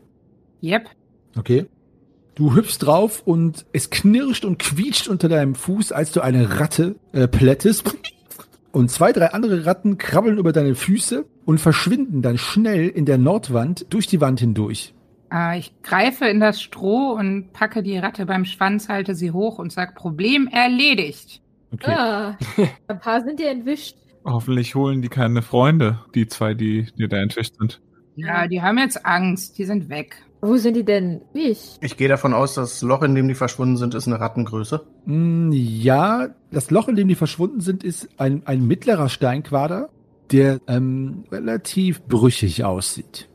[0.62, 0.88] Yep.
[1.36, 1.66] Okay.
[2.34, 6.96] Du hüpfst drauf und es knirscht und quietscht unter deinem Fuß, als du eine Ratte
[7.12, 7.96] äh, plättest.
[8.72, 13.18] Und zwei, drei andere Ratten krabbeln über deine Füße und verschwinden dann schnell in der
[13.18, 14.94] Nordwand durch die Wand hindurch.
[15.32, 19.58] Äh, ich greife in das Stroh und packe die Ratte beim Schwanz, halte sie hoch
[19.58, 21.42] und sag Problem erledigt.
[21.72, 21.92] Okay.
[21.92, 22.38] Ah,
[22.88, 23.96] ein paar sind ja entwischt.
[24.24, 27.80] Hoffentlich holen die keine Freunde, die zwei, die dir da entwischt sind.
[28.16, 30.16] Ja, die haben jetzt Angst, die sind weg.
[30.40, 31.22] Wo sind die denn?
[31.32, 31.78] Wie ich?
[31.80, 34.84] Ich gehe davon aus, das Loch, in dem die verschwunden sind, ist eine Rattengröße.
[35.06, 39.88] Mm, Ja, das Loch, in dem die verschwunden sind, ist ein, ein mittlerer Steinquader,
[40.30, 43.28] der ähm, relativ brüchig aussieht.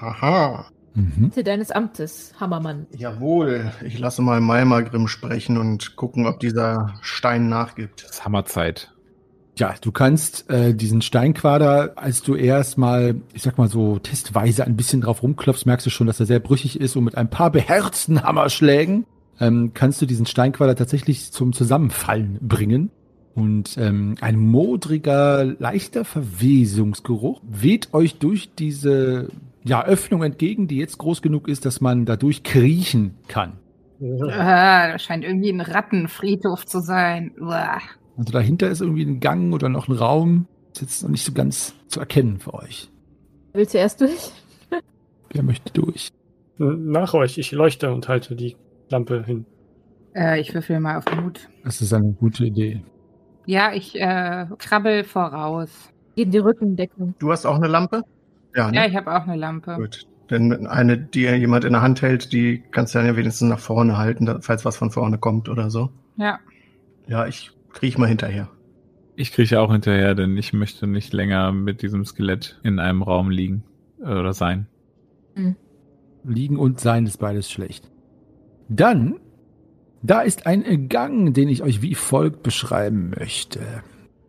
[0.00, 0.66] Haha.
[0.98, 1.24] Mhm.
[1.24, 2.86] Mitte deines Amtes, Hammermann.
[2.96, 3.70] Jawohl.
[3.84, 8.02] Ich lasse mal Malmagrim sprechen und gucken, ob dieser Stein nachgibt.
[8.02, 8.92] Das ist Hammerzeit.
[9.56, 14.76] Ja, du kannst äh, diesen Steinquader, als du erstmal, ich sag mal so testweise ein
[14.76, 17.50] bisschen drauf rumklopfst, merkst du schon, dass er sehr brüchig ist und mit ein paar
[17.50, 19.04] beherzten Hammerschlägen
[19.40, 22.90] ähm, kannst du diesen Steinquader tatsächlich zum Zusammenfallen bringen.
[23.34, 29.28] Und ähm, ein modriger, leichter Verwesungsgeruch weht euch durch diese
[29.68, 33.58] ja, Öffnung entgegen, die jetzt groß genug ist, dass man dadurch kriechen kann.
[34.30, 37.32] Ah, das scheint irgendwie ein Rattenfriedhof zu sein.
[37.40, 37.78] Uah.
[38.16, 40.46] Also dahinter ist irgendwie ein Gang oder noch ein Raum.
[40.72, 42.90] Ist jetzt noch nicht so ganz zu erkennen für euch.
[43.52, 44.30] Willst du erst durch?
[45.30, 46.08] Wer möchte durch?
[46.58, 48.56] Nach euch, ich leuchte und halte die
[48.88, 49.44] Lampe hin.
[50.14, 51.48] Äh, ich würfel mal auf Mut.
[51.64, 52.82] Das ist eine gute Idee.
[53.46, 55.70] Ja, ich äh, krabbel voraus.
[56.16, 57.14] Gegen die Rückendeckung.
[57.18, 58.02] Du hast auch eine Lampe?
[58.54, 58.76] Ja, ne?
[58.76, 59.76] Ja, ich habe auch eine Lampe.
[59.76, 60.06] Gut.
[60.30, 63.58] Denn eine, die jemand in der Hand hält, die kannst du dann ja wenigstens nach
[63.58, 65.90] vorne halten, falls was von vorne kommt oder so.
[66.16, 66.38] Ja.
[67.06, 68.50] Ja, ich kriech mal hinterher.
[69.16, 73.30] Ich krieche auch hinterher, denn ich möchte nicht länger mit diesem Skelett in einem Raum
[73.30, 73.64] liegen
[74.00, 74.66] äh, oder sein.
[76.24, 77.90] Liegen und sein ist beides schlecht.
[78.68, 79.16] Dann,
[80.02, 83.60] da ist ein Gang, den ich euch wie folgt beschreiben möchte.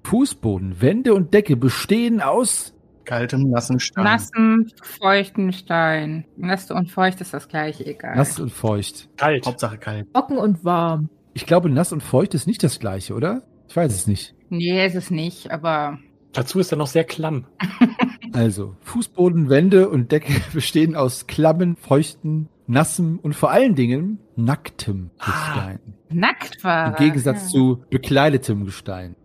[0.03, 2.73] Fußboden, Wände und Decke bestehen aus
[3.05, 4.03] Kaltem, nassen Stein.
[4.03, 6.25] Nassen, feuchten Stein.
[6.37, 8.15] Nass und feucht ist das gleiche, egal.
[8.15, 9.09] nass und feucht.
[9.17, 9.45] Kalt.
[9.45, 10.13] Hauptsache kalt.
[10.13, 11.09] Trocken und warm.
[11.33, 13.43] Ich glaube, nass und feucht ist nicht das gleiche, oder?
[13.67, 14.35] Ich weiß es nicht.
[14.49, 15.99] Nee, ist es nicht, aber
[16.33, 17.45] Dazu ist er noch sehr klamm.
[18.31, 25.09] Also, Fußboden, Wände und Decke bestehen aus klammen, feuchten, nassem und vor allen Dingen nacktem
[25.17, 25.79] Gestein.
[26.11, 26.89] nackt war.
[26.89, 27.49] Im Gegensatz ja.
[27.49, 29.15] zu bekleidetem Gestein.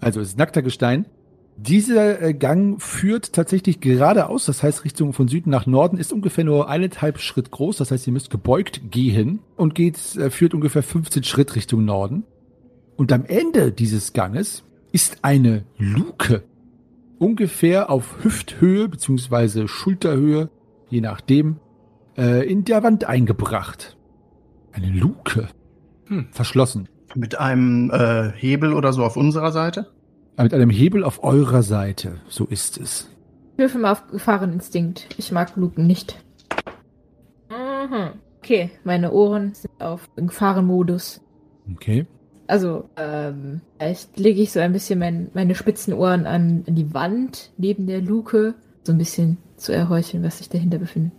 [0.00, 1.06] Also es ist nackter Gestein.
[1.58, 6.44] Dieser äh, Gang führt tatsächlich geradeaus, das heißt Richtung von Süden nach Norden, ist ungefähr
[6.44, 10.82] nur eineinhalb Schritt groß, das heißt ihr müsst gebeugt gehen und geht, äh, führt ungefähr
[10.82, 12.24] 15 Schritt Richtung Norden.
[12.96, 16.42] Und am Ende dieses Ganges ist eine Luke,
[17.18, 20.50] ungefähr auf Hüfthöhe beziehungsweise Schulterhöhe,
[20.90, 21.56] je nachdem,
[22.18, 23.96] äh, in der Wand eingebracht.
[24.72, 25.48] Eine Luke.
[26.06, 26.28] Hm.
[26.32, 26.88] Verschlossen.
[27.14, 29.90] Mit einem äh, Hebel oder so auf unserer Seite?
[30.38, 32.20] Mit einem Hebel auf eurer Seite.
[32.28, 33.08] So ist es.
[33.52, 35.08] Ich würfel mal auf Gefahreninstinkt.
[35.16, 36.18] Ich mag Luken nicht.
[37.48, 38.10] Mhm.
[38.42, 41.22] Okay, meine Ohren sind auf Gefahrenmodus.
[41.74, 42.06] Okay.
[42.46, 46.94] Also, ähm, vielleicht lege ich so ein bisschen mein, meine spitzen Ohren an, an die
[46.94, 51.12] Wand neben der Luke, so ein bisschen zu erhorchen, was sich dahinter befindet.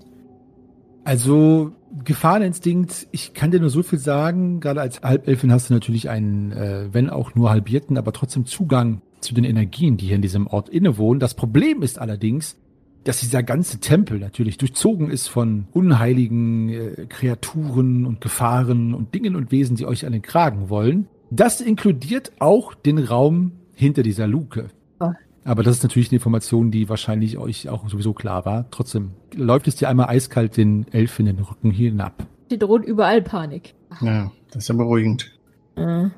[1.03, 1.71] Also,
[2.03, 4.59] Gefahreninstinkt, ich kann dir nur so viel sagen.
[4.59, 9.01] Gerade als Halbelfin hast du natürlich einen, äh, wenn auch nur halbierten, aber trotzdem Zugang
[9.19, 11.19] zu den Energien, die hier in diesem Ort innewohnen.
[11.19, 12.57] Das Problem ist allerdings,
[13.03, 19.35] dass dieser ganze Tempel natürlich durchzogen ist von unheiligen äh, Kreaturen und Gefahren und Dingen
[19.35, 21.07] und Wesen, die euch an den Kragen wollen.
[21.29, 24.67] Das inkludiert auch den Raum hinter dieser Luke.
[24.99, 25.11] Oh.
[25.45, 28.69] Aber das ist natürlich eine Information, die wahrscheinlich euch auch sowieso klar war.
[28.71, 32.25] Trotzdem läuft es dir einmal eiskalt den Elf in den Rücken hinab.
[32.51, 33.73] Die droht überall Panik.
[34.01, 35.31] Ja, das ist ja beruhigend.
[35.75, 36.09] Äh,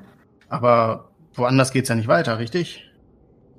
[0.48, 2.89] Aber woanders geht's ja nicht weiter, richtig?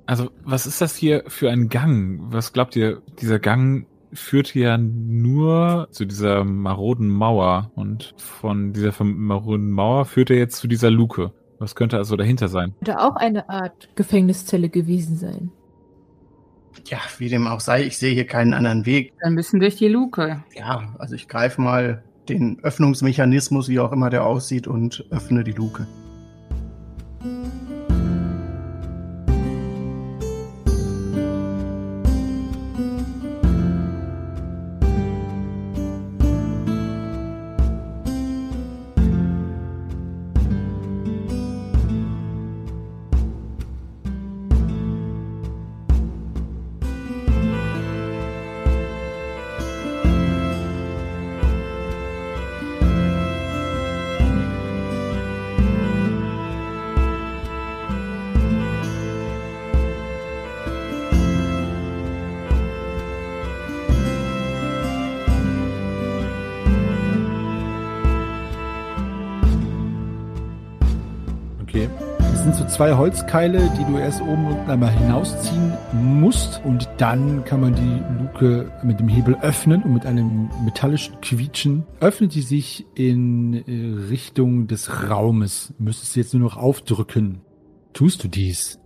[0.06, 2.20] Also, was ist das hier für ein Gang?
[2.32, 8.72] Was glaubt ihr, dieser Gang führt hier ja nur zu dieser maroden Mauer und von
[8.72, 11.32] dieser maroden Mauer führt er jetzt zu dieser Luke.
[11.58, 12.74] Was könnte also dahinter sein?
[12.78, 15.50] könnte auch eine Art Gefängniszelle gewesen sein.
[16.86, 19.12] Ja, wie dem auch sei, ich sehe hier keinen anderen Weg.
[19.20, 20.42] Dann müssen durch die Luke.
[20.54, 25.52] Ja, also ich greife mal den Öffnungsmechanismus, wie auch immer der aussieht, und öffne die
[25.52, 25.86] Luke.
[72.72, 76.62] Zwei Holzkeile, die du erst oben und einmal hinausziehen musst.
[76.64, 81.84] Und dann kann man die Luke mit dem Hebel öffnen und mit einem metallischen Quietschen
[82.00, 85.74] öffnet die sich in äh, Richtung des Raumes.
[85.76, 87.42] Du müsstest jetzt nur noch aufdrücken.
[87.92, 88.80] Tust du dies?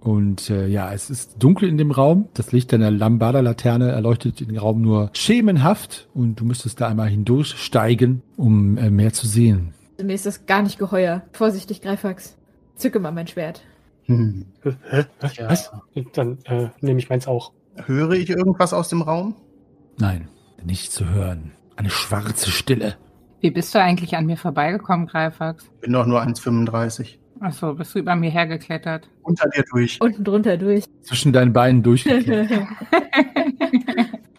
[0.00, 2.28] Und äh, ja, es ist dunkel in dem Raum.
[2.32, 6.08] Das Licht deiner Lambada-Laterne erleuchtet den Raum nur schemenhaft.
[6.14, 9.74] Und du müsstest da einmal hindurchsteigen, um äh, mehr zu sehen.
[10.02, 11.22] Mir ist das gar nicht geheuer.
[11.32, 12.36] Vorsichtig, Greifax.
[12.74, 13.62] Zücke mal mein Schwert.
[14.04, 14.46] Hm.
[14.62, 15.04] Hä?
[15.20, 15.36] Was?
[15.36, 16.02] Ja.
[16.12, 17.52] Dann äh, nehme ich meins auch.
[17.86, 19.34] Höre ich irgendwas aus dem Raum?
[19.98, 20.28] Nein,
[20.64, 21.52] nicht zu hören.
[21.76, 22.96] Eine schwarze Stille.
[23.40, 25.64] Wie bist du eigentlich an mir vorbeigekommen, Greifax?
[25.80, 27.16] Bin doch nur 1,35.
[27.40, 29.08] Achso, bist du über mir hergeklettert?
[29.22, 30.00] Unter dir durch.
[30.00, 30.84] Unten drunter durch.
[31.02, 32.50] Zwischen deinen Beinen durchgeklebt.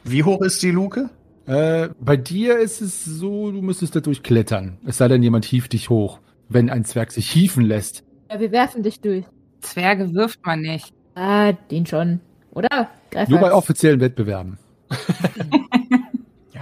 [0.04, 1.10] Wie hoch ist die Luke?
[1.48, 4.78] Äh, bei dir ist es so, du müsstest da durchklettern.
[4.86, 8.04] Es sei denn, jemand hieft dich hoch, wenn ein Zwerg sich hieven lässt.
[8.30, 9.26] Ja, wir werfen dich durch.
[9.62, 10.94] Zwerge wirft man nicht.
[11.16, 12.20] Ah, den schon.
[12.52, 12.90] Oder?
[13.12, 14.60] Greif Nur bei offiziellen Wettbewerben.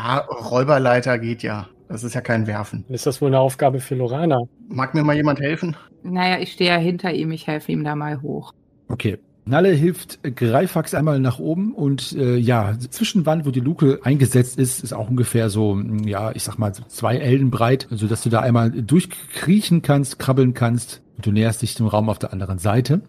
[0.06, 1.68] Ja, Räuberleiter geht ja.
[1.88, 2.86] Das ist ja kein Werfen.
[2.90, 4.40] Ist das wohl eine Aufgabe für Lorana.
[4.68, 5.76] Mag mir mal jemand helfen?
[6.04, 8.52] Naja, ich stehe ja hinter ihm, ich helfe ihm da mal hoch.
[8.88, 9.18] Okay.
[9.48, 14.84] Nalle hilft Greifax einmal nach oben und äh, ja, Zwischenwand, wo die Luke eingesetzt ist,
[14.84, 18.30] ist auch ungefähr so, mh, ja, ich sag mal, so zwei Ellen breit, sodass du
[18.30, 22.58] da einmal durchkriechen kannst, krabbeln kannst und du näherst dich dem Raum auf der anderen
[22.58, 23.02] Seite.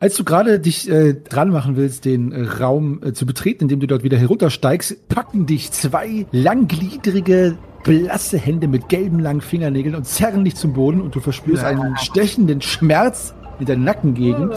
[0.00, 3.80] Als du gerade dich äh, dran machen willst, den äh, Raum äh, zu betreten, indem
[3.80, 10.06] du dort wieder heruntersteigst, packen dich zwei langgliedrige, blasse Hände mit gelben langen Fingernägeln und
[10.06, 14.54] zerren dich zum Boden und du verspürst einen stechenden Schmerz in der Nackengegend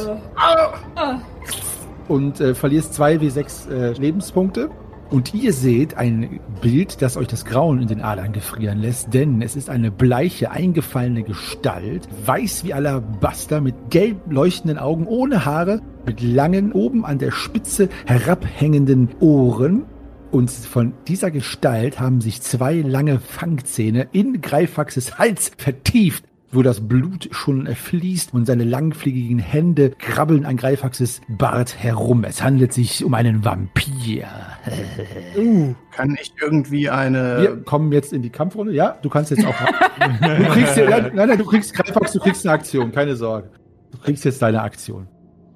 [2.08, 4.70] und äh, verlierst zwei W6 äh, Lebenspunkte.
[5.10, 9.42] Und ihr seht ein Bild, das euch das Grauen in den Adern gefrieren lässt, denn
[9.42, 15.82] es ist eine bleiche, eingefallene Gestalt, weiß wie Alabaster, mit gelb leuchtenden Augen, ohne Haare,
[16.06, 19.84] mit langen, oben an der Spitze herabhängenden Ohren.
[20.32, 26.88] Und von dieser Gestalt haben sich zwei lange Fangzähne in Greifaxes Hals vertieft, wo das
[26.88, 32.24] Blut schon fließt und seine langfligigen Hände krabbeln an Greifaxes Bart herum.
[32.24, 34.28] Es handelt sich um einen Vampir.
[35.38, 37.42] Uh, Kann ich irgendwie eine.
[37.42, 38.74] Wir kommen jetzt in die Kampfrunde.
[38.74, 39.54] Ja, du kannst jetzt auch.
[40.00, 43.50] du kriegst ja, nein, nein, du kriegst Greifax, du kriegst eine Aktion, keine Sorge.
[43.92, 45.08] Du kriegst jetzt deine Aktion.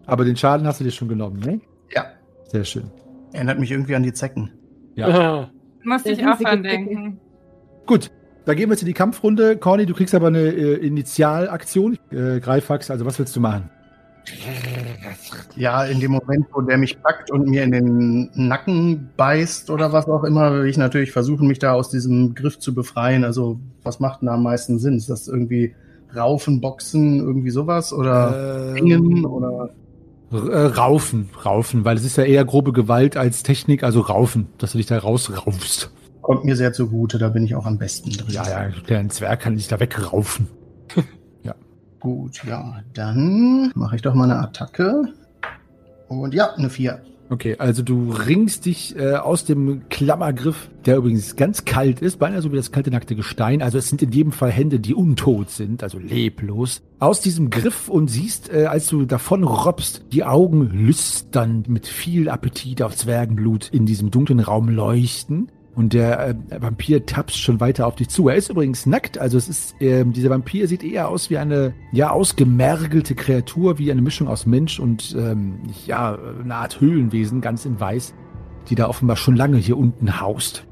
[0.06, 1.60] Aber den Schaden hast du dir schon genommen, ne?
[1.94, 2.06] Ja.
[2.46, 2.90] Sehr schön.
[3.34, 4.52] Erinnert mich irgendwie an die Zecken.
[4.96, 5.50] Ja.
[5.84, 7.20] Musste ich auch dran denken.
[7.86, 8.12] Gut,
[8.46, 9.58] da gehen wir jetzt in die Kampfrunde.
[9.58, 11.98] Corny, du kriegst aber eine äh, Initialaktion.
[12.12, 13.70] Äh, Greifax, also was willst du machen?
[15.56, 19.94] Ja, in dem Moment, wo der mich packt und mir in den Nacken beißt oder
[19.94, 23.24] was auch immer, will ich natürlich versuchen, mich da aus diesem Griff zu befreien.
[23.24, 24.98] Also, was macht denn da am meisten Sinn?
[24.98, 25.76] Ist das irgendwie
[26.16, 27.94] Raufen, Boxen, irgendwie sowas?
[27.94, 29.26] Oder Äh, Ringen?
[29.26, 29.70] Oder
[30.32, 34.72] äh, raufen, raufen, weil es ist ja eher grobe Gewalt als Technik, also raufen, dass
[34.72, 35.92] du dich da rausraufst.
[36.26, 38.26] Kommt mir sehr zugute, da bin ich auch am besten drin.
[38.30, 40.48] Ja, ja, der Zwerg kann dich da wegraufen.
[42.00, 45.06] Gut, ja, dann mache ich doch mal eine Attacke.
[46.08, 47.02] Und ja, eine 4.
[47.30, 52.44] Okay, also du ringst dich äh, aus dem Klammergriff, der übrigens ganz kalt ist, beinahe
[52.44, 53.64] so wie das kalte nackte Gestein.
[53.64, 56.84] Also es sind in jedem Fall Hände, die untot sind, also leblos.
[57.00, 62.30] Aus diesem Griff und siehst, äh, als du davon robbst, die Augen lüstern mit viel
[62.30, 65.50] Appetit auf Zwergenblut in diesem dunklen Raum leuchten.
[65.76, 68.30] Und der äh, Vampir tapst schon weiter auf dich zu.
[68.30, 71.74] Er ist übrigens nackt, also es ist, ähm, dieser Vampir sieht eher aus wie eine,
[71.92, 77.66] ja, ausgemergelte Kreatur, wie eine Mischung aus Mensch und, ähm, ja, eine Art Höhlenwesen, ganz
[77.66, 78.14] in weiß,
[78.70, 80.66] die da offenbar schon lange hier unten haust.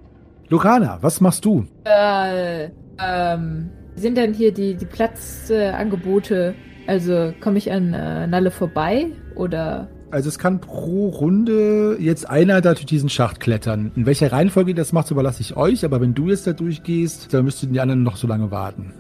[0.48, 1.66] Lorana, was machst du?
[1.84, 8.52] Äh, ähm, sind denn hier die, die Platzangebote, äh, also komme ich an äh, Nalle
[8.52, 13.92] vorbei oder Also es kann pro Runde jetzt einer da durch diesen Schacht klettern.
[13.96, 15.84] In welcher Reihenfolge ihr das macht, überlasse ich euch.
[15.86, 18.94] Aber wenn du jetzt da durchgehst, dann müssten die anderen noch so lange warten.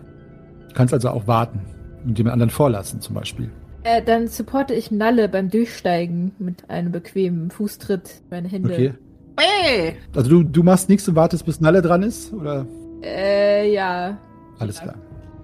[0.69, 1.61] Du kannst also auch warten
[2.03, 3.51] und jemand anderen vorlassen zum Beispiel.
[3.83, 8.73] äh, dann supporte ich Nalle beim Durchsteigen mit einem bequemen Fußtritt meine Hände.
[8.73, 8.93] Okay.
[9.37, 9.95] Hey!
[10.15, 12.33] Also du, du machst nichts und wartest, bis Nalle dran ist?
[12.33, 12.65] Oder?
[13.03, 14.17] Äh, ja.
[14.57, 14.95] Alles klar.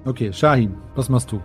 [0.04, 1.40] Okay, Shahin, was machst du?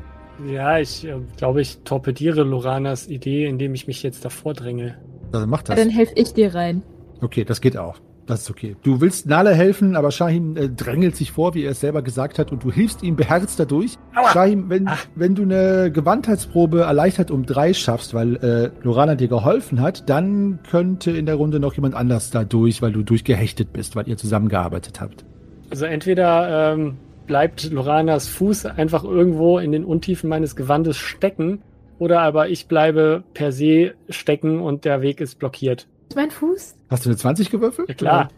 [0.47, 4.97] Ja, ich äh, glaube, ich torpediere Loranas Idee, indem ich mich jetzt davor dränge.
[5.33, 5.79] Also mach ja das.
[5.79, 6.83] dann helfe ich dir rein.
[7.21, 8.01] Okay, das geht auch.
[8.27, 8.75] Das ist okay.
[8.83, 12.39] Du willst Nale helfen, aber Shahim äh, drängelt sich vor, wie er es selber gesagt
[12.39, 13.99] hat, und du hilfst ihm beherzt dadurch.
[14.33, 19.81] Shahim, wenn, wenn du eine Gewandheitsprobe erleichtert um drei schaffst, weil äh, Lorana dir geholfen
[19.81, 23.95] hat, dann könnte in der Runde noch jemand anders da durch, weil du durchgehechtet bist,
[23.95, 25.25] weil ihr zusammengearbeitet habt.
[25.71, 31.63] Also entweder ähm, bleibt Loranas Fuß einfach irgendwo in den Untiefen meines Gewandes stecken,
[31.99, 35.87] oder aber ich bleibe per se stecken und der Weg ist blockiert.
[36.09, 36.77] Ist mein Fuß?
[36.91, 37.89] Hast du eine 20 gewürfelt?
[37.89, 38.31] Ja klar.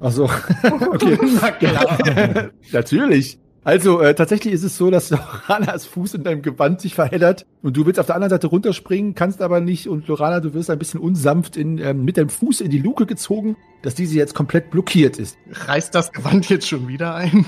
[0.00, 0.24] Ach so.
[0.92, 1.18] okay.
[1.40, 2.50] Na klar.
[2.72, 3.38] Natürlich.
[3.62, 7.76] Also äh, tatsächlich ist es so, dass Loranas Fuß in deinem Gewand sich verheddert und
[7.76, 10.78] du willst auf der anderen Seite runterspringen, kannst aber nicht und Lorana, du wirst ein
[10.78, 14.70] bisschen unsanft in, ähm, mit deinem Fuß in die Luke gezogen, dass diese jetzt komplett
[14.70, 15.36] blockiert ist.
[15.50, 17.44] Reißt das Gewand jetzt schon wieder ein?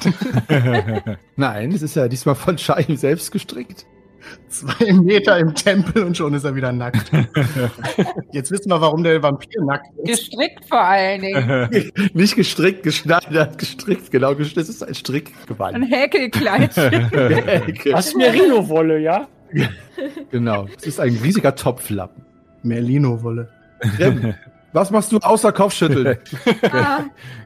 [1.36, 3.86] Nein, es ist ja diesmal von Shahim selbst gestrickt.
[4.48, 7.10] Zwei Meter im Tempel und schon ist er wieder nackt.
[8.32, 10.30] Jetzt wissen wir, warum der Vampir nackt ist.
[10.30, 11.68] Gestrickt vor allen Dingen.
[12.14, 15.90] nicht gestrickt, geschneidert, gestrickt, genau, das ist ein Ein Strickgewand.
[15.90, 17.10] Häkelkleidchen.
[17.92, 19.26] Das ist Merino-Wolle, ja?
[20.30, 22.24] genau, es ist ein riesiger Topflappen.
[22.62, 23.48] Merlino-Wolle.
[24.72, 26.16] Was machst du außer Kopfschütteln?
[26.70, 27.00] Ah,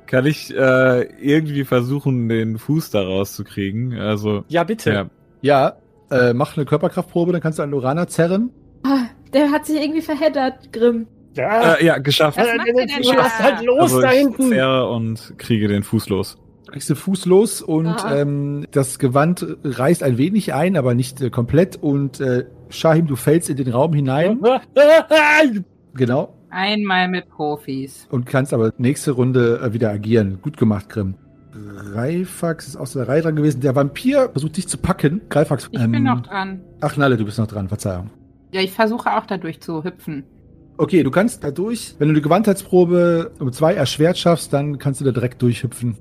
[0.07, 3.99] Kann ich äh, irgendwie versuchen, den Fuß da rauszukriegen?
[3.99, 4.93] Also, Ja, bitte.
[4.93, 5.07] ja.
[5.41, 5.77] ja,
[6.11, 8.51] äh, mach eine Körperkraftprobe, dann kannst du einen Lorana zerren.
[8.85, 11.07] ah, der hat sich irgendwie verheddert, Grimm.
[11.35, 12.39] Ja, Äh, ja, geschafft.
[12.39, 13.27] Was macht denn was da?
[13.27, 14.49] ist halt los also da ich hinten?
[14.49, 16.39] zerre und kriege den Fuß los.
[16.71, 18.17] Kriegst du Fuß los und Aha.
[18.23, 21.77] ähm, das Gewand reißt ein wenig ein, aber nicht äh, komplett.
[21.77, 24.41] Und äh, Shahim, du fällst in den Raum hinein.
[25.95, 26.35] Genau.
[26.51, 28.07] Einmal mit Profis.
[28.11, 30.39] Und kannst aber nächste Runde äh, wieder agieren.
[30.43, 31.15] Gut gemacht, Grimm.
[31.93, 33.61] Greifax ist aus der Reihe dran gewesen.
[33.61, 35.23] Der Vampir versucht dich zu packen.
[35.29, 35.69] Greifax.
[35.71, 36.61] Ich bin noch dran.
[36.81, 37.69] Ach, Nalle, du bist noch dran.
[37.69, 38.11] Verzeihung.
[38.53, 40.25] Ja, ich versuche auch dadurch zu hüpfen.
[40.79, 41.95] Okay, du kannst da durch.
[41.99, 45.97] Wenn du die Gewandheitsprobe um zwei erschwert schaffst, dann kannst du da direkt durchhüpfen.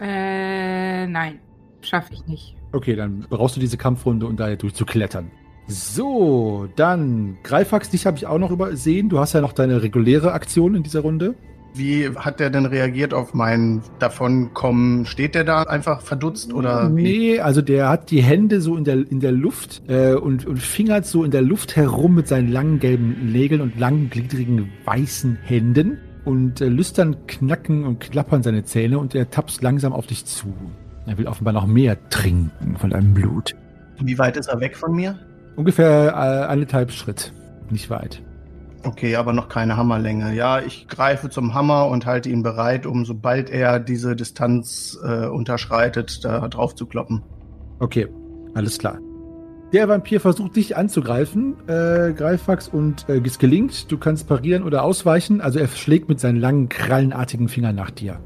[0.00, 1.38] Äh, nein.
[1.82, 2.56] Schaffe ich nicht.
[2.72, 5.30] Okay, dann brauchst du diese Kampfrunde, um da durchzuklettern.
[5.66, 9.08] So, dann Greifax, dich habe ich auch noch übersehen.
[9.08, 11.34] Du hast ja noch deine reguläre Aktion in dieser Runde.
[11.74, 15.06] Wie hat der denn reagiert auf mein Davonkommen?
[15.06, 17.02] Steht der da einfach verdutzt oder wie?
[17.02, 20.58] Nee, also der hat die Hände so in der, in der Luft äh, und, und
[20.58, 25.38] fingert so in der Luft herum mit seinen langen gelben Nägeln und langen, gliedrigen, weißen
[25.42, 30.24] Händen und äh, lüstern knacken und klappern seine Zähne und er tapst langsam auf dich
[30.24, 30.52] zu.
[31.06, 33.54] Er will offenbar noch mehr trinken von deinem Blut.
[34.00, 35.18] Wie weit ist er weg von mir?
[35.56, 37.32] Ungefähr äh, eineinhalb Schritt,
[37.70, 38.22] nicht weit.
[38.82, 40.34] Okay, aber noch keine Hammerlänge.
[40.34, 45.26] Ja, ich greife zum Hammer und halte ihn bereit, um sobald er diese Distanz äh,
[45.26, 47.22] unterschreitet, da drauf zu kloppen.
[47.78, 48.08] Okay,
[48.54, 48.98] alles klar.
[49.72, 53.92] Der Vampir versucht dich anzugreifen, äh, Greifax, und äh, es gelingt.
[53.92, 55.40] Du kannst parieren oder ausweichen.
[55.40, 58.18] Also er schlägt mit seinen langen, krallenartigen Fingern nach dir.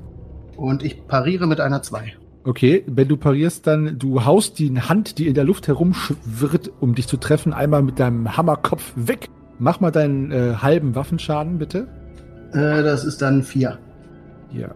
[0.57, 2.14] Und ich pariere mit einer 2.
[2.45, 6.95] Okay, wenn du parierst, dann du haust die Hand, die in der Luft herumschwirrt, um
[6.95, 9.29] dich zu treffen, einmal mit deinem Hammerkopf weg.
[9.59, 11.87] Mach mal deinen äh, halben Waffenschaden, bitte.
[12.53, 13.79] Äh, das ist dann 4.
[14.53, 14.75] Ja.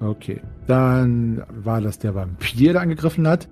[0.00, 0.40] Okay.
[0.66, 3.48] Dann war das der Vampir, der angegriffen hat.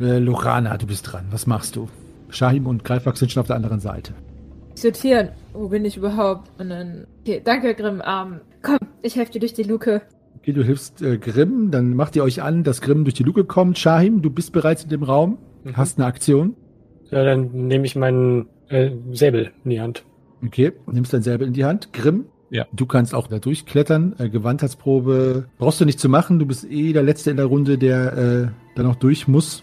[0.00, 1.24] Äh, Lorana, du bist dran.
[1.30, 1.88] Was machst du?
[2.30, 4.12] Shahim und Greifax sind schon auf der anderen Seite.
[4.74, 5.28] Sortieren.
[5.52, 6.50] Wo bin ich überhaupt?
[6.58, 7.06] Und dann.
[7.20, 8.02] Okay, danke, Grimm.
[8.06, 10.00] Ähm, komm, ich helfe dir durch die Luke.
[10.38, 13.44] Okay, du hilfst äh, Grimm, dann macht ihr euch an, dass Grimm durch die Luke
[13.44, 13.78] kommt.
[13.78, 15.76] Shahim, du bist bereits in dem Raum, Mhm.
[15.76, 16.56] hast eine Aktion.
[17.10, 20.04] Ja, dann nehme ich meinen äh, Säbel in die Hand.
[20.44, 21.92] Okay, nimmst dein Säbel in die Hand.
[21.92, 22.66] Grimm, Ja.
[22.72, 24.14] du kannst auch da durchklettern.
[24.18, 26.38] Äh, Gewandheitsprobe brauchst du nicht zu machen.
[26.38, 29.62] Du bist eh der Letzte in der Runde, der äh, da noch durch muss.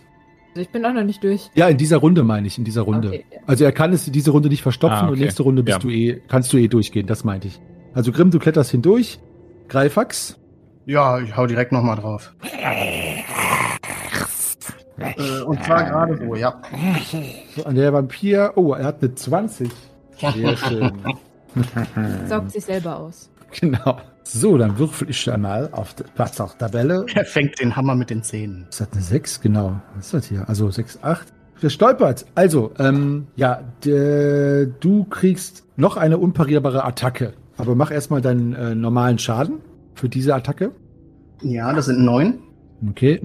[0.51, 1.49] Also ich bin auch noch nicht durch.
[1.53, 3.09] Ja, in dieser Runde meine ich, in dieser Runde.
[3.09, 3.39] Okay, ja.
[3.45, 5.13] Also er kann es diese Runde nicht verstopfen Ah, okay.
[5.13, 5.79] und nächste Runde bist Ja.
[5.79, 7.59] du eh, kannst du eh durchgehen, das meinte ich.
[7.93, 9.19] Also Grimm, du kletterst hindurch.
[9.67, 10.39] Greifax,
[10.85, 12.33] Ja, ich hau direkt nochmal drauf.
[15.01, 16.61] Äh, und zwar gerade so, ja.
[17.55, 19.69] so, an der Vampir, oh, er hat eine 20.
[20.17, 20.91] Sehr schön.
[22.27, 23.29] Saugt sich selber aus.
[23.59, 23.97] genau.
[24.23, 26.03] So, dann würfel ich einmal auf die
[26.59, 27.05] Tabelle.
[27.15, 28.67] Er fängt den Hammer mit den Zähnen.
[28.69, 29.81] Das hat eine 6, genau.
[29.95, 30.47] Was ist das hier?
[30.47, 31.27] Also 6, 8.
[31.55, 32.25] Verstolpert.
[32.35, 37.33] Also, ähm, ja, d- du kriegst noch eine unparierbare Attacke.
[37.57, 39.59] Aber mach erstmal deinen äh, normalen Schaden
[39.95, 40.71] für diese Attacke.
[41.41, 42.39] Ja, das sind neun.
[42.87, 43.19] Okay.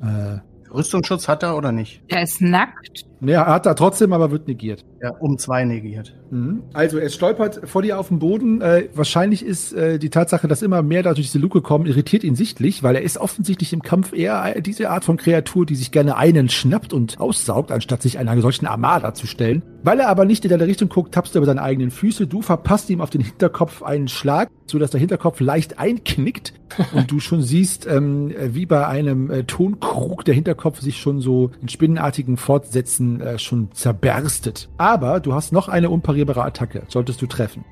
[0.00, 0.38] Äh,
[0.72, 2.02] Rüstungsschutz hat er oder nicht?
[2.08, 3.09] Er ist nackt.
[3.28, 4.84] Er hat er trotzdem, aber wird negiert.
[5.02, 6.14] Ja, um zwei negiert.
[6.30, 6.62] Mhm.
[6.72, 8.60] Also er stolpert vor dir auf dem Boden.
[8.60, 12.24] Äh, wahrscheinlich ist äh, die Tatsache, dass immer mehr da durch diese Luke kommen, irritiert
[12.24, 15.74] ihn sichtlich, weil er ist offensichtlich im Kampf eher äh, diese Art von Kreatur, die
[15.74, 19.62] sich gerne einen schnappt und aussaugt, anstatt sich einer solchen Armada zu stellen.
[19.82, 22.26] Weil er aber nicht in deine Richtung guckt, tappst du über seine eigenen Füße.
[22.26, 26.52] Du verpasst ihm auf den Hinterkopf einen Schlag, sodass der Hinterkopf leicht einknickt
[26.92, 31.20] und du schon siehst, ähm, äh, wie bei einem äh, Tonkrug der Hinterkopf sich schon
[31.20, 34.68] so in spinnenartigen Fortsätzen äh, schon zerberstet.
[34.76, 37.64] Aber du hast noch eine unparierbare Attacke, solltest du treffen.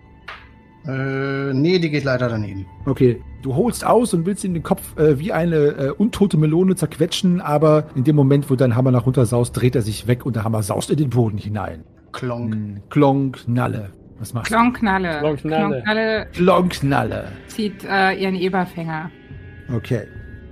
[0.86, 2.64] Äh, nee, die geht leider daneben.
[2.86, 6.76] Okay, du holst aus und willst ihn den Kopf äh, wie eine äh, untote Melone
[6.76, 10.24] zerquetschen, aber in dem Moment, wo dein Hammer nach runter saust, dreht er sich weg
[10.24, 11.84] und der Hammer saust in den Boden hinein.
[12.12, 12.55] Klonk.
[12.55, 13.91] Hm, Klonk, Nalle.
[14.18, 15.18] Was machst Klonknalle.
[15.20, 15.68] Klonknalle.
[15.68, 16.30] Klonknalle du?
[16.32, 17.24] Klonk, Nalle.
[17.49, 19.11] zieht äh, ihren Eberfänger.
[19.74, 20.03] Okay.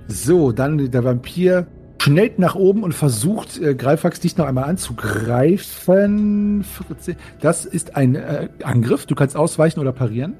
[0.07, 1.67] So, dann der Vampir
[2.07, 6.63] schnellt nach oben und versucht, äh, Greifax dich noch einmal anzugreifen.
[6.63, 7.17] 14.
[7.41, 9.05] Das ist ein äh, Angriff.
[9.05, 10.35] Du kannst ausweichen oder parieren.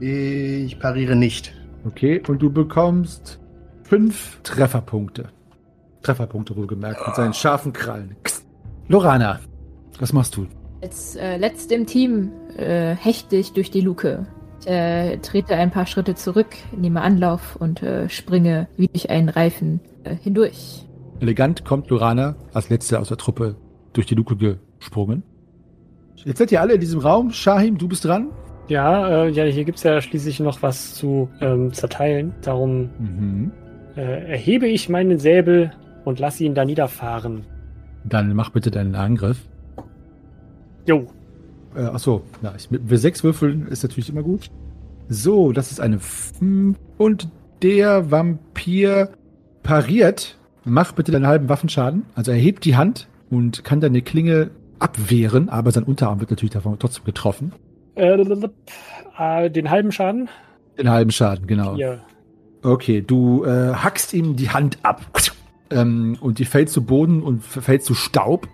[0.00, 1.54] Ich pariere nicht.
[1.84, 3.38] Okay, und du bekommst
[3.84, 5.28] fünf Trefferpunkte.
[6.02, 8.16] Trefferpunkte wohlgemerkt, mit seinen scharfen Krallen.
[8.24, 8.44] Kst.
[8.88, 9.38] Lorana,
[10.00, 10.48] was machst du?
[10.82, 14.26] Als äh, letzte im Team äh, hechte ich durch die Luke.
[14.60, 19.28] Ich äh, trete ein paar Schritte zurück, nehme Anlauf und äh, springe wie durch einen
[19.28, 20.84] Reifen äh, hindurch.
[21.22, 23.54] Elegant kommt Lorana als letzte aus der Truppe
[23.92, 24.36] durch die Luke
[24.80, 25.22] gesprungen.
[26.16, 27.30] Jetzt seid ihr alle in diesem Raum.
[27.30, 28.30] Shahim, du bist dran.
[28.66, 32.34] Ja, äh, ja, hier gibt's ja schließlich noch was zu ähm, zerteilen.
[32.42, 33.52] Darum Mhm.
[33.96, 35.70] äh, erhebe ich meinen Säbel
[36.04, 37.44] und lasse ihn da niederfahren.
[38.04, 39.38] Dann mach bitte deinen Angriff.
[40.86, 41.06] Jo,
[41.76, 44.50] Äh, achso, ja, ich, mit W6 würfeln ist natürlich immer gut.
[45.08, 47.28] So, das ist eine 5 und
[47.62, 49.10] der Vampir
[49.62, 50.36] pariert.
[50.64, 52.04] Mach bitte deinen halben Waffenschaden.
[52.14, 56.52] Also er hebt die Hand und kann deine Klinge abwehren, aber sein Unterarm wird natürlich
[56.52, 57.52] davon trotzdem getroffen.
[59.18, 60.28] äh, äh, den halben Schaden.
[60.78, 61.74] Den halben Schaden, genau.
[61.74, 62.00] Hier.
[62.62, 65.02] Okay, du äh, hackst ihm die Hand ab
[65.70, 68.48] ähm, und die fällt zu Boden und fällt zu Staub.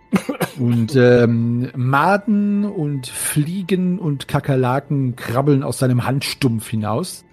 [0.59, 7.25] und ähm, Maden und Fliegen und Kakerlaken krabbeln aus seinem Handstumpf hinaus.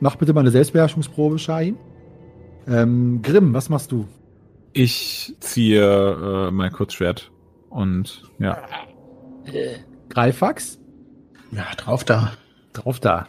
[0.00, 1.76] Mach bitte mal eine Selbstbeherrschungsprobe, Shahin.
[2.66, 4.06] Ähm, Grimm, was machst du?
[4.72, 7.30] Ich ziehe äh, mein Kurzschwert
[7.70, 8.58] und ja.
[10.08, 10.78] Greifax?
[11.52, 12.32] Ja, drauf da.
[12.72, 13.26] Drauf da.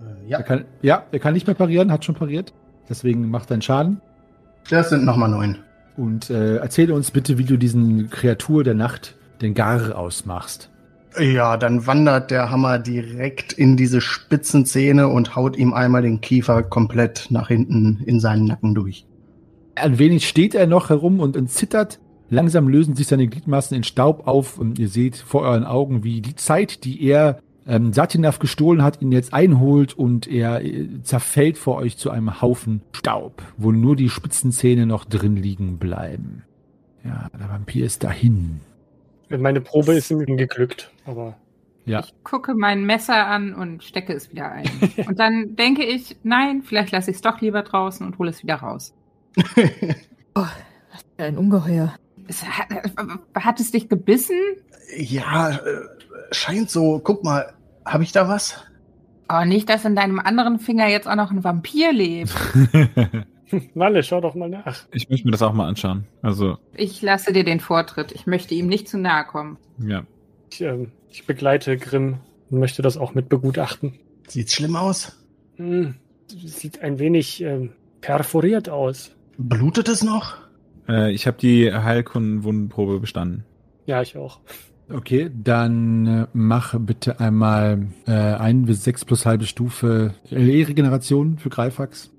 [0.00, 2.52] Äh, Er ja, kann, ja, er kann nicht mehr parieren, hat schon pariert.
[2.88, 4.00] Deswegen macht deinen Schaden.
[4.70, 5.58] das sind nochmal neun.
[5.96, 10.70] Und äh, erzähle uns bitte, wie du diesen Kreatur der Nacht, den Gar, ausmachst.
[11.18, 16.20] Ja, dann wandert der Hammer direkt in diese spitzen Zähne und haut ihm einmal den
[16.20, 19.06] Kiefer komplett nach hinten in seinen Nacken durch.
[19.76, 22.00] Ein wenig steht er noch herum und, zittert.
[22.28, 26.20] Langsam lösen sich seine Gliedmaßen in Staub auf und ihr seht vor euren Augen, wie
[26.20, 31.56] die Zeit, die er ähm, Satinaf gestohlen hat, ihn jetzt einholt und er äh, zerfällt
[31.56, 36.42] vor euch zu einem Haufen Staub, wo nur die spitzen Zähne noch drin liegen bleiben.
[37.04, 38.60] Ja, der Vampir ist dahin.
[39.28, 41.36] Meine Probe ist ihm geglückt, aber
[41.84, 44.68] Ja, Ich gucke mein Messer an und stecke es wieder ein.
[45.08, 48.42] und dann denke ich, nein, vielleicht lasse ich es doch lieber draußen und hole es
[48.42, 48.94] wieder raus.
[51.18, 51.94] Ein Ungeheuer.
[52.28, 52.68] Es hat,
[53.34, 54.36] hat es dich gebissen?
[54.96, 55.58] Ja, äh,
[56.30, 57.00] scheint so.
[57.02, 57.54] Guck mal,
[57.84, 58.62] habe ich da was?
[59.28, 62.34] Oh, nicht, dass in deinem anderen Finger jetzt auch noch ein Vampir lebt.
[63.74, 64.86] Walle, schau doch mal nach.
[64.92, 66.06] ich möchte mir das auch mal anschauen.
[66.22, 68.12] Also, Ich lasse dir den Vortritt.
[68.12, 69.58] Ich möchte ihm nicht zu nahe kommen.
[69.78, 70.04] ja.
[70.52, 72.18] Ich, ähm, ich begleite Grimm
[72.50, 73.94] und möchte das auch mit begutachten.
[74.28, 75.16] Sieht's schlimm aus?
[75.56, 75.96] Hm,
[76.28, 79.10] sieht ein wenig ähm, perforiert aus.
[79.38, 80.36] Blutet es noch?
[80.88, 83.44] Äh, ich habe die Heilkundenwundenprobe bestanden.
[83.86, 84.38] Ja, ich auch.
[84.92, 91.48] okay, dann äh, mach bitte einmal äh, ein bis sechs plus halbe Stufe E-Regeneration für
[91.50, 92.10] Greifax.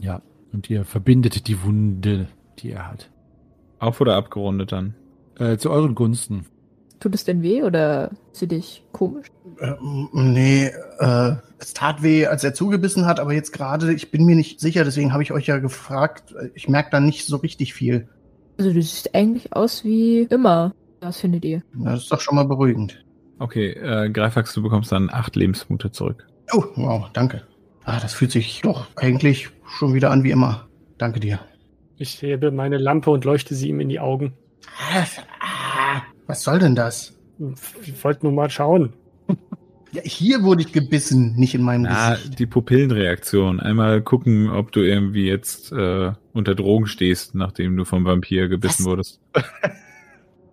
[0.00, 0.20] Ja,
[0.52, 2.28] und ihr verbindet die Wunde,
[2.58, 3.10] die er hat.
[3.78, 4.94] Auf oder abgerundet dann?
[5.38, 6.46] Äh, zu euren Gunsten.
[7.00, 9.28] Tut es denn weh oder ist sie dich komisch?
[9.58, 9.72] Äh,
[10.12, 10.66] nee,
[10.98, 14.60] äh, es tat weh, als er zugebissen hat, aber jetzt gerade, ich bin mir nicht
[14.60, 16.34] sicher, deswegen habe ich euch ja gefragt.
[16.54, 18.08] Ich merke da nicht so richtig viel.
[18.58, 20.74] Also du siehst eigentlich aus wie immer.
[21.00, 21.62] Was findet ihr?
[21.72, 23.02] Das ist doch schon mal beruhigend.
[23.38, 26.26] Okay, äh, Greifax, du bekommst dann acht Lebenspunkte zurück.
[26.52, 27.42] Oh, wow, danke.
[27.84, 30.68] Ah, das fühlt sich doch eigentlich schon wieder an wie immer.
[30.98, 31.40] Danke dir.
[31.96, 34.32] Ich hebe meine Lampe und leuchte sie ihm in die Augen.
[35.40, 37.16] Ah, was soll denn das?
[37.82, 38.92] Ich wollte nur mal schauen.
[39.92, 42.38] Ja, hier wurde ich gebissen, nicht in meinem Na, Gesicht.
[42.38, 43.58] die Pupillenreaktion.
[43.58, 48.84] Einmal gucken, ob du irgendwie jetzt äh, unter Drogen stehst, nachdem du vom Vampir gebissen
[48.84, 48.88] Was?
[48.88, 49.20] wurdest.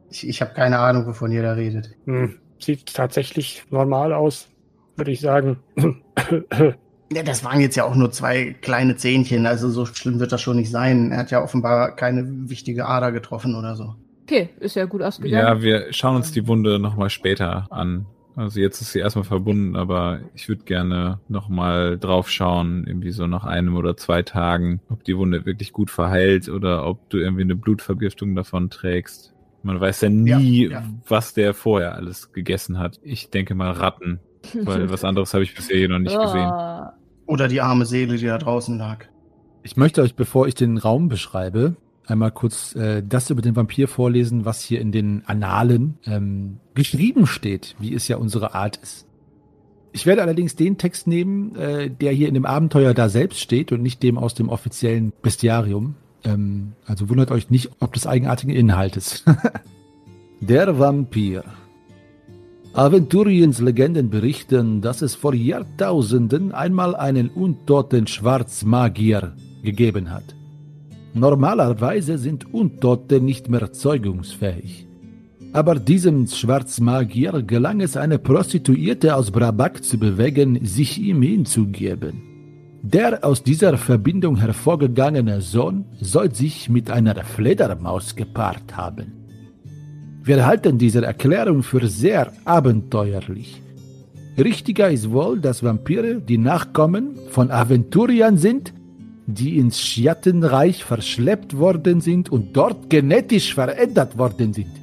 [0.10, 1.92] Ich, ich habe keine Ahnung, wovon ihr da redet.
[2.06, 4.48] Hm, sieht tatsächlich normal aus,
[4.96, 5.58] würde ich sagen.
[7.12, 10.42] Ja, das waren jetzt ja auch nur zwei kleine Zähnchen, also so schlimm wird das
[10.42, 11.12] schon nicht sein.
[11.12, 13.96] Er hat ja offenbar keine wichtige Ader getroffen oder so.
[14.24, 15.46] Okay, ist ja gut ausgegangen.
[15.46, 18.08] Ja, wir schauen uns die Wunde nochmal später an.
[18.36, 23.26] Also jetzt ist sie erstmal verbunden, aber ich würde gerne nochmal drauf schauen, irgendwie so
[23.26, 27.42] nach einem oder zwei Tagen, ob die Wunde wirklich gut verheilt oder ob du irgendwie
[27.44, 29.34] eine Blutvergiftung davon trägst.
[29.64, 30.84] Man weiß ja nie, Ja, ja.
[31.08, 33.00] was der vorher alles gegessen hat.
[33.02, 34.20] Ich denke mal Ratten,
[34.54, 36.52] weil was anderes habe ich bisher hier noch nicht gesehen.
[37.28, 39.06] Oder die arme Seele, die da draußen lag.
[39.64, 41.76] Ich möchte euch, bevor ich den Raum beschreibe,
[42.06, 47.28] einmal kurz äh, das über den Vampir vorlesen, was hier in den Annalen ähm, geschrieben
[47.28, 49.06] steht, wie es ja unsere Art ist.
[49.92, 53.72] Ich werde allerdings den Text nehmen, äh, der hier in dem Abenteuer da selbst steht
[53.72, 55.96] und nicht dem aus dem offiziellen Bestiarium.
[56.24, 59.26] Ähm, also wundert euch nicht, ob des eigenartigen Inhaltes.
[60.40, 61.44] der Vampir.
[62.78, 70.36] Aventuriens Legenden berichten, dass es vor Jahrtausenden einmal einen untoten Schwarzmagier gegeben hat.
[71.16, 74.86] Normalerweise sind Untote nicht mehr zeugungsfähig.
[75.54, 82.22] Aber diesem Schwarzmagier gelang es, eine Prostituierte aus Brabak zu bewegen, sich ihm hinzugeben.
[82.84, 89.17] Der aus dieser Verbindung hervorgegangene Sohn soll sich mit einer Fledermaus gepaart haben.
[90.28, 93.62] Wir halten diese Erklärung für sehr abenteuerlich.
[94.38, 98.74] Richtiger ist wohl, dass Vampire die Nachkommen von Aventuriern sind,
[99.26, 104.74] die ins Schattenreich verschleppt worden sind und dort genetisch verändert worden sind.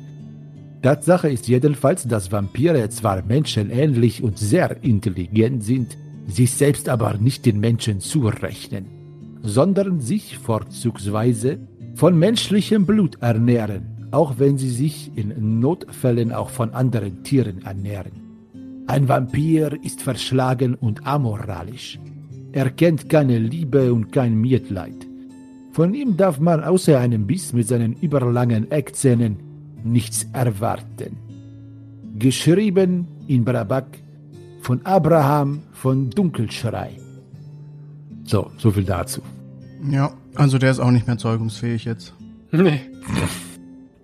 [0.81, 7.45] Tatsache ist jedenfalls, dass Vampire zwar menschenähnlich und sehr intelligent sind, sich selbst aber nicht
[7.45, 8.87] den Menschen zurechnen,
[9.43, 11.59] sondern sich vorzugsweise
[11.97, 18.13] von menschlichem Blut ernähren, auch wenn sie sich in Notfällen auch von anderen Tieren ernähren.
[18.87, 21.99] Ein Vampir ist verschlagen und amoralisch.
[22.53, 25.07] Er kennt keine Liebe und kein Mitleid.
[25.73, 29.39] Von ihm darf man außer einem Biss mit seinen überlangen Eckzähnen
[29.83, 31.17] nichts erwarten.
[32.17, 33.99] Geschrieben in Brabak
[34.61, 36.93] von Abraham von Dunkelschrei.
[38.25, 39.21] So, so viel dazu.
[39.91, 42.15] Ja, also der ist auch nicht mehr zeugungsfähig jetzt.
[42.53, 42.81] Nee.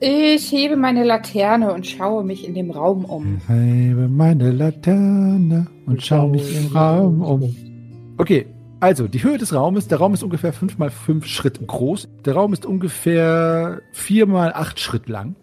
[0.02, 3.36] Ich hebe meine Laterne und schaue mich in dem Raum um.
[3.36, 7.54] Ich hebe meine Laterne und schau mich im Raum um.
[8.16, 8.46] Okay,
[8.80, 12.08] also die Höhe des Raumes, der Raum ist ungefähr 5 mal 5 Schritt groß.
[12.24, 15.36] Der Raum ist ungefähr 4 mal 8 Schritt lang.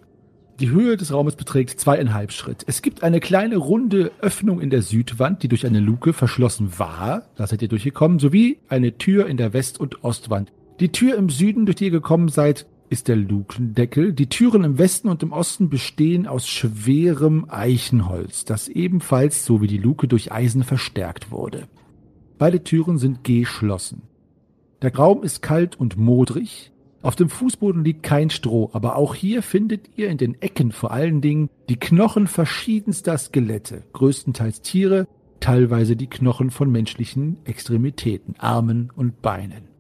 [0.60, 2.64] Die Höhe des Raumes beträgt zweieinhalb Schritt.
[2.66, 7.28] Es gibt eine kleine runde Öffnung in der Südwand, die durch eine Luke verschlossen war.
[7.36, 10.52] Da seid ihr durchgekommen, sowie eine Tür in der West- und Ostwand.
[10.80, 14.14] Die Tür im Süden, durch die ihr gekommen seid, ist der Lukendeckel.
[14.14, 19.68] Die Türen im Westen und im Osten bestehen aus schwerem Eichenholz, das ebenfalls, so wie
[19.68, 21.68] die Luke, durch Eisen verstärkt wurde.
[22.38, 24.04] Beide Türen sind geschlossen.
[24.82, 26.72] Der Raum ist kalt und modrig.
[27.02, 30.92] Auf dem Fußboden liegt kein Stroh, aber auch hier findet ihr in den Ecken vor
[30.92, 35.08] allen Dingen die Knochen verschiedenster Skelette, größtenteils Tiere,
[35.40, 39.77] teilweise die Knochen von menschlichen Extremitäten, Armen und Beinen.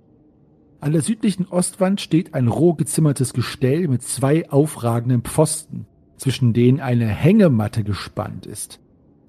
[0.79, 6.79] An der südlichen Ostwand steht ein roh gezimmertes Gestell mit zwei aufragenden Pfosten, zwischen denen
[6.79, 8.79] eine Hängematte gespannt ist.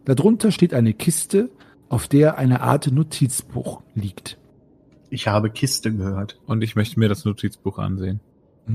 [0.05, 1.51] Darunter steht eine Kiste,
[1.88, 4.38] auf der eine Art Notizbuch liegt.
[5.11, 6.38] Ich habe Kiste gehört.
[6.46, 8.20] Und ich möchte mir das Notizbuch ansehen.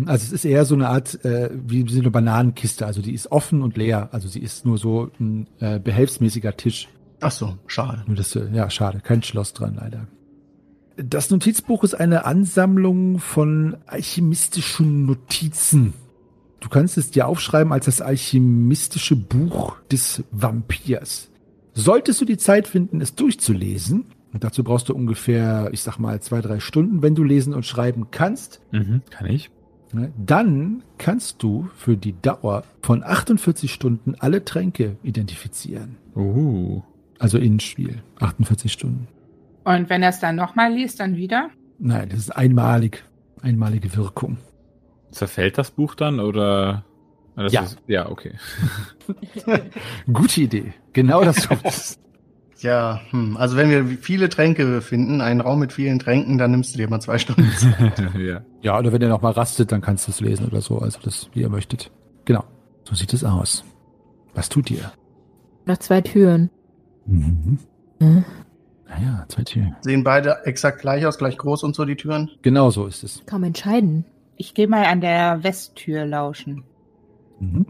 [0.05, 2.87] Also es ist eher so eine Art äh, wie so eine Bananenkiste.
[2.87, 4.09] Also die ist offen und leer.
[4.11, 6.89] Also sie ist nur so ein äh, behelfsmäßiger Tisch.
[7.21, 8.03] Ach so, schade.
[8.07, 10.07] Nur das, äh, ja, schade, kein Schloss dran leider.
[10.97, 15.93] Das Notizbuch ist eine Ansammlung von alchemistischen Notizen.
[16.59, 21.29] Du kannst es dir aufschreiben als das alchemistische Buch des Vampirs.
[21.73, 26.19] Solltest du die Zeit finden, es durchzulesen, und dazu brauchst du ungefähr, ich sag mal,
[26.21, 29.49] zwei, drei Stunden, wenn du lesen und schreiben kannst, Mhm, kann ich.
[29.91, 35.97] ne, dann kannst du für die Dauer von 48 Stunden alle Tränke identifizieren.
[36.15, 36.81] Uh.
[37.19, 38.01] Also in Spiel.
[38.19, 39.07] 48 Stunden.
[39.63, 41.49] Und wenn er es dann nochmal liest, dann wieder?
[41.79, 43.03] Nein, das ist einmalig.
[43.41, 44.37] Einmalige Wirkung.
[45.11, 46.85] Zerfällt das Buch dann oder?
[47.35, 47.63] Das Ja.
[47.63, 48.33] Ist, ja, okay.
[50.13, 50.73] Gute Idee.
[50.93, 51.99] Genau das solltest
[52.59, 53.37] Ja, hm.
[53.37, 56.89] also wenn wir viele Tränke finden, einen Raum mit vielen Tränken, dann nimmst du dir
[56.89, 58.15] mal zwei Stunden Zeit.
[58.17, 58.41] ja.
[58.61, 60.79] Ja, oder wenn ihr noch mal rastet, dann kannst du es lesen oder so.
[60.79, 61.91] Also das, wie ihr möchtet.
[62.25, 62.43] Genau.
[62.83, 63.63] So sieht es aus.
[64.33, 64.91] Was tut ihr?
[65.65, 66.49] Noch zwei Türen.
[67.05, 67.59] Mhm.
[67.99, 68.25] Hm?
[68.95, 69.75] Naja, zwei Türen.
[69.81, 72.31] Sehen beide exakt gleich aus, gleich groß und so die Türen?
[72.41, 73.23] Genau so ist es.
[73.25, 74.05] Kaum entscheiden.
[74.37, 76.63] Ich gehe mal an der Westtür lauschen.
[77.39, 77.65] Mhm.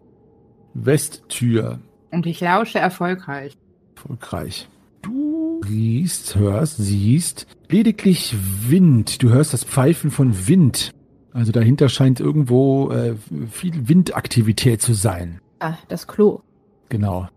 [0.73, 1.79] Westtür.
[2.11, 3.57] Und ich lausche erfolgreich.
[3.95, 4.67] Erfolgreich.
[5.01, 8.35] Du riechst, hörst, siehst lediglich
[8.67, 9.21] Wind.
[9.21, 10.93] Du hörst das Pfeifen von Wind.
[11.33, 13.15] Also dahinter scheint irgendwo äh,
[13.49, 15.41] viel Windaktivität zu sein.
[15.59, 16.41] Ah, das Klo.
[16.89, 17.27] Genau.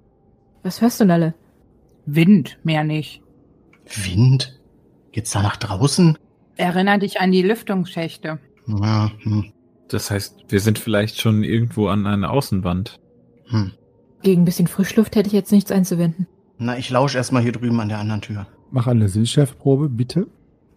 [0.62, 1.34] Was hörst du, Nalle?
[2.04, 3.22] Wind, mehr nicht.
[3.86, 4.58] Wind?
[5.12, 6.18] Geht's da nach draußen?
[6.56, 8.38] Erinner dich an die Lüftungsschächte.
[8.66, 9.52] Ja, hm,
[9.88, 12.98] Das heißt, wir sind vielleicht schon irgendwo an einer Außenwand.
[13.48, 13.72] hm.
[14.22, 16.26] Gegen ein bisschen Frischluft hätte ich jetzt nichts einzuwenden.
[16.58, 18.46] Na, ich lausche erstmal hier drüben an der anderen Tür.
[18.72, 20.26] Mach eine Sinnschärfprobe, bitte.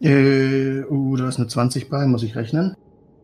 [0.02, 2.76] Äh, uh, da ist eine 20 bei, muss ich rechnen?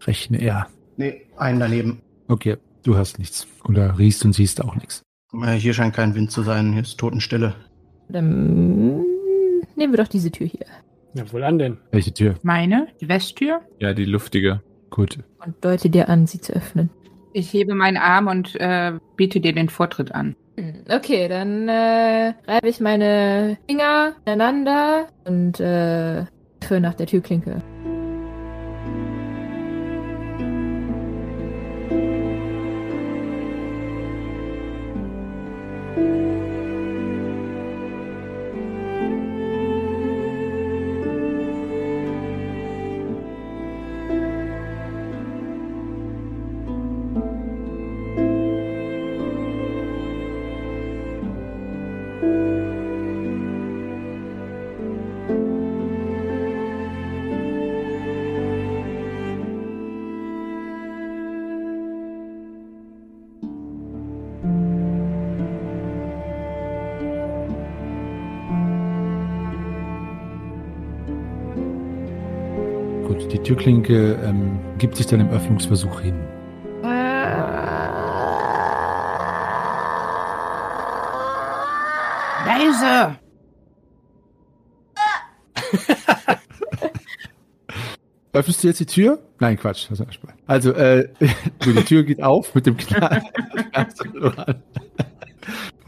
[0.01, 0.67] Rechne er.
[0.97, 2.01] Nee, einen daneben.
[2.27, 3.45] Okay, du hörst nichts.
[3.65, 5.03] Oder riechst und siehst auch nichts.
[5.43, 7.53] Äh, hier scheint kein Wind zu sein, hier ist Totenstille.
[8.09, 9.03] Dann
[9.76, 10.65] nehmen wir doch diese Tür hier
[11.13, 11.78] Ja, wohl an denn.
[11.91, 12.36] Welche Tür?
[12.43, 12.88] Meine?
[13.01, 13.61] Die Westtür?
[13.80, 14.61] Ja, die luftige.
[14.89, 15.19] Gut.
[15.45, 16.89] und deute dir an, sie zu öffnen.
[17.34, 20.36] Ich hebe meinen Arm und äh, biete dir den Vortritt an.
[20.57, 26.26] Hm, Okay, dann äh, reibe ich meine Finger ineinander und äh,
[26.63, 27.61] führe nach der Türklinke.
[73.18, 76.16] Gut, die Türklinke ähm, gibt sich dann im Öffnungsversuch hin.
[82.45, 83.16] Leise!
[88.34, 89.20] Öffnest du jetzt die Tür?
[89.39, 89.88] Nein, Quatsch.
[90.45, 91.07] Also, äh,
[91.66, 93.24] die Tür geht auf mit dem Knall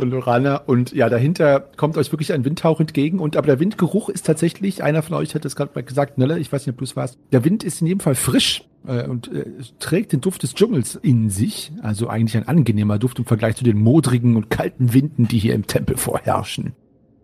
[0.05, 0.57] Lorana.
[0.57, 3.19] Und ja, dahinter kommt euch wirklich ein Windhauch entgegen.
[3.19, 6.51] Und aber der Windgeruch ist tatsächlich, einer von euch hat es gerade gesagt, Nelle, ich
[6.51, 7.17] weiß nicht, ob du es warst.
[7.31, 9.45] Der Wind ist in jedem Fall frisch äh, und äh,
[9.79, 11.71] trägt den Duft des Dschungels in sich.
[11.81, 15.55] Also eigentlich ein angenehmer Duft im Vergleich zu den modrigen und kalten Winden, die hier
[15.55, 16.73] im Tempel vorherrschen.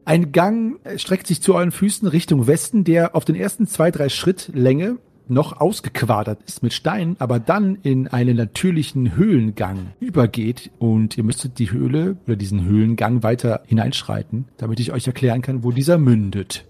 [0.06, 3.92] Ein Gang äh, streckt sich zu euren Füßen Richtung Westen, der auf den ersten zwei,
[3.92, 4.98] drei Schritt Länge
[5.28, 11.60] noch ausgequadert ist mit Steinen, aber dann in einen natürlichen Höhlengang übergeht und ihr müsstet
[11.60, 16.66] die Höhle oder diesen Höhlengang weiter hineinschreiten, damit ich euch erklären kann, wo dieser mündet.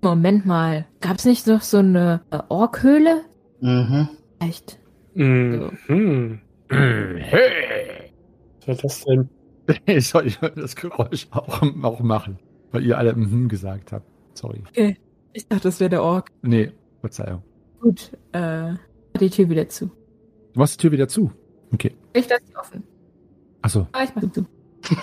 [0.00, 0.86] Moment mal.
[1.00, 3.22] Gab's nicht noch so eine äh, Orkhöhle?
[3.60, 4.08] Mhm.
[4.38, 4.78] Echt?
[5.14, 5.70] Mhm.
[8.66, 9.28] Was soll das denn?
[9.86, 12.38] Ich soll das Geräusch auch, auch machen,
[12.72, 14.06] weil ihr alle mhm gesagt habt.
[14.32, 14.62] Sorry.
[15.34, 16.30] Ich dachte, das wäre der Ork.
[16.40, 17.42] Nee, Verzeihung.
[17.80, 18.74] Gut, äh,
[19.20, 19.86] die Tür wieder zu.
[20.52, 21.30] Du machst die Tür wieder zu.
[21.72, 21.94] Okay.
[22.12, 22.82] Ich lasse sie offen.
[23.62, 23.86] Achso.
[23.92, 24.46] Ah, ich mach sie zu.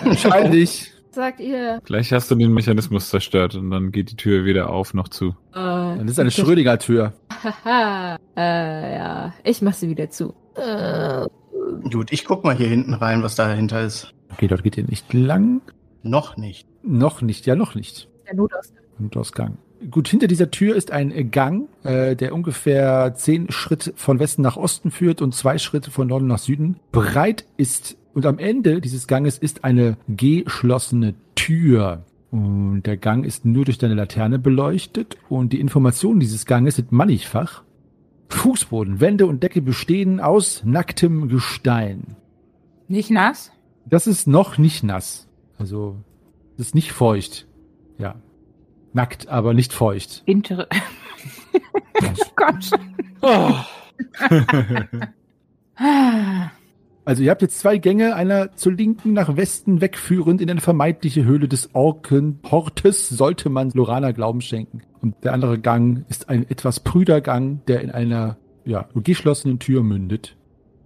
[0.04, 0.92] Wahrscheinlich.
[1.10, 1.80] Was sagt ihr?
[1.86, 5.30] Gleich hast du den Mechanismus zerstört und dann geht die Tür weder auf noch zu.
[5.54, 7.14] Äh, Das ist eine Schrödinger-Tür.
[7.64, 10.34] Haha, äh, ja, ich mach sie wieder zu.
[10.56, 11.26] Äh,
[11.90, 14.14] Gut, ich guck mal hier hinten rein, was dahinter ist.
[14.34, 15.62] Okay, dort geht ihr nicht lang.
[16.04, 16.68] Noch nicht.
[16.84, 18.10] Noch nicht, ja, noch nicht.
[18.28, 18.84] der Notausgang.
[18.98, 19.58] Notausgang.
[19.92, 24.58] Gut, hinter dieser Tür ist ein Gang, äh, der ungefähr zehn Schritt von Westen nach
[24.58, 26.78] Osten führt und zwei Schritte von Norden nach Süden.
[26.92, 32.06] Breit ist und am Ende dieses Ganges ist eine geschlossene Tür.
[32.32, 36.92] Und der Gang ist nur durch deine Laterne beleuchtet und die Informationen dieses Ganges sind
[36.92, 37.64] mannigfach.
[38.30, 42.16] Fußboden, Wände und Decke bestehen aus nacktem Gestein.
[42.88, 43.52] Nicht nass?
[43.86, 45.28] Das ist noch nicht nass.
[45.58, 45.98] Also,
[46.58, 47.48] das ist nicht feucht.
[47.98, 48.16] Ja.
[48.96, 50.24] Nackt, aber nicht feucht.
[50.26, 50.68] Inter
[52.02, 52.72] oh Gott.
[53.22, 53.52] Oh,
[57.08, 61.24] Also ihr habt jetzt zwei Gänge, einer zur linken nach Westen wegführend in eine vermeintliche
[61.24, 64.82] Höhle des Orkenhortes, sollte man Lorana Glauben schenken.
[65.02, 69.84] Und der andere Gang ist ein etwas prüder Gang, der in einer ja, geschlossenen Tür
[69.84, 70.36] mündet.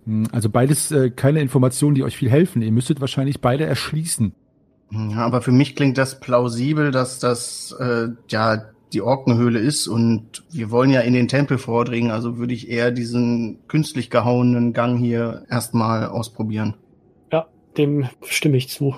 [0.06, 2.62] Hm, Also beides äh, keine Informationen, die euch viel helfen.
[2.62, 4.34] Ihr müsstet wahrscheinlich beide erschließen.
[4.92, 10.44] Ja, aber für mich klingt das plausibel, dass das äh, ja die Orkenhöhle ist und
[10.52, 14.98] wir wollen ja in den Tempel vordringen, also würde ich eher diesen künstlich gehauenen Gang
[14.98, 16.76] hier erstmal ausprobieren.
[17.32, 18.96] ja, dem stimme ich zu.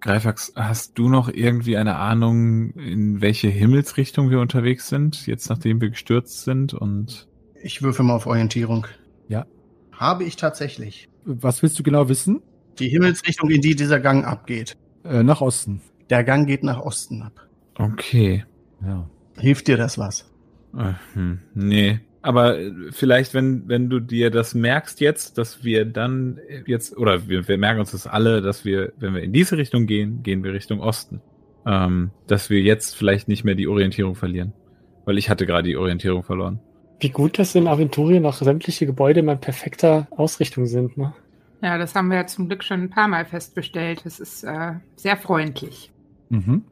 [0.00, 5.80] Greifax, hast du noch irgendwie eine Ahnung, in welche Himmelsrichtung wir unterwegs sind, jetzt nachdem
[5.80, 7.26] wir gestürzt sind und
[7.60, 8.86] Ich würfe mal auf Orientierung.
[9.26, 9.46] Ja.
[9.92, 11.08] Habe ich tatsächlich.
[11.24, 12.40] Was willst du genau wissen?
[12.78, 14.76] Die Himmelsrichtung, in die dieser Gang abgeht.
[15.08, 15.80] Äh, nach Osten.
[16.10, 17.32] Der Gang geht nach Osten ab.
[17.78, 18.44] okay.
[18.84, 19.08] Ja.
[19.38, 20.30] Hilft dir das was?
[20.76, 22.00] Äh, Hm, nee.
[22.22, 27.28] Aber äh, vielleicht, wenn, wenn du dir das merkst jetzt, dass wir dann jetzt, oder
[27.28, 30.44] wir, wir merken uns das alle, dass wir, wenn wir in diese Richtung gehen, gehen
[30.44, 31.20] wir Richtung Osten.
[31.66, 34.52] Ähm, dass wir jetzt vielleicht nicht mehr die Orientierung verlieren.
[35.04, 36.60] Weil ich hatte gerade die Orientierung verloren.
[37.00, 41.14] Wie gut, dass in Aventurien noch sämtliche Gebäude mal in perfekter Ausrichtung sind, ne?
[41.62, 44.02] Ja, das haben wir ja zum Glück schon ein paar Mal festgestellt.
[44.04, 45.90] Das ist äh, sehr freundlich.
[46.28, 46.62] Mhm.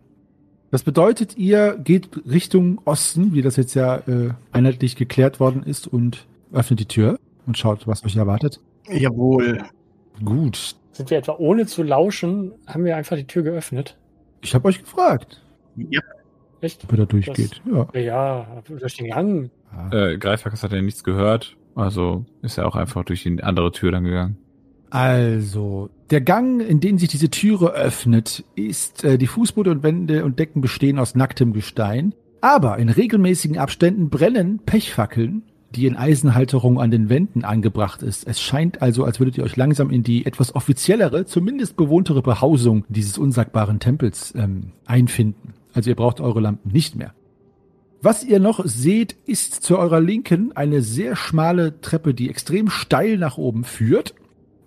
[0.71, 5.87] Das bedeutet, ihr geht Richtung Osten, wie das jetzt ja äh, einheitlich geklärt worden ist,
[5.87, 8.61] und öffnet die Tür und schaut, was euch erwartet.
[8.89, 9.63] Jawohl.
[10.25, 10.77] Gut.
[10.93, 13.97] Sind wir etwa ohne zu lauschen, haben wir einfach die Tür geöffnet?
[14.41, 15.43] Ich habe euch gefragt,
[15.77, 16.01] Ja,
[16.61, 16.85] Echt?
[16.85, 17.61] ob ihr da durchgeht.
[17.71, 17.89] Ja.
[18.01, 19.51] Ja, durch den Gang.
[19.91, 23.93] Äh, Greifax hat ja nichts gehört, also ist er auch einfach durch die andere Tür
[23.93, 24.39] dann gegangen.
[24.91, 30.25] Also, der Gang, in den sich diese Türe öffnet, ist, äh, die Fußboden und Wände
[30.25, 32.15] und Decken bestehen aus nacktem Gestein.
[32.41, 35.43] Aber in regelmäßigen Abständen brennen Pechfackeln,
[35.75, 38.27] die in Eisenhalterung an den Wänden angebracht ist.
[38.27, 42.85] Es scheint also, als würdet ihr euch langsam in die etwas offiziellere, zumindest bewohntere Behausung
[42.89, 45.55] dieses unsagbaren Tempels ähm, einfinden.
[45.75, 47.13] Also ihr braucht eure Lampen nicht mehr.
[48.01, 53.19] Was ihr noch seht, ist zu eurer Linken eine sehr schmale Treppe, die extrem steil
[53.19, 54.15] nach oben führt.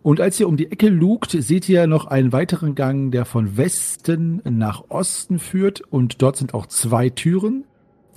[0.01, 3.57] Und als ihr um die Ecke lugt, seht ihr noch einen weiteren Gang, der von
[3.57, 5.81] Westen nach Osten führt.
[5.81, 7.65] Und dort sind auch zwei Türen.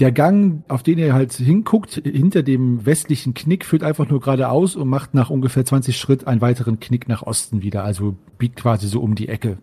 [0.01, 4.75] Der Gang, auf den ihr halt hinguckt, hinter dem westlichen Knick, führt einfach nur geradeaus
[4.75, 7.85] und macht nach ungefähr 20 Schritt einen weiteren Knick nach Osten wieder.
[7.85, 9.59] Also biegt quasi so um die Ecke.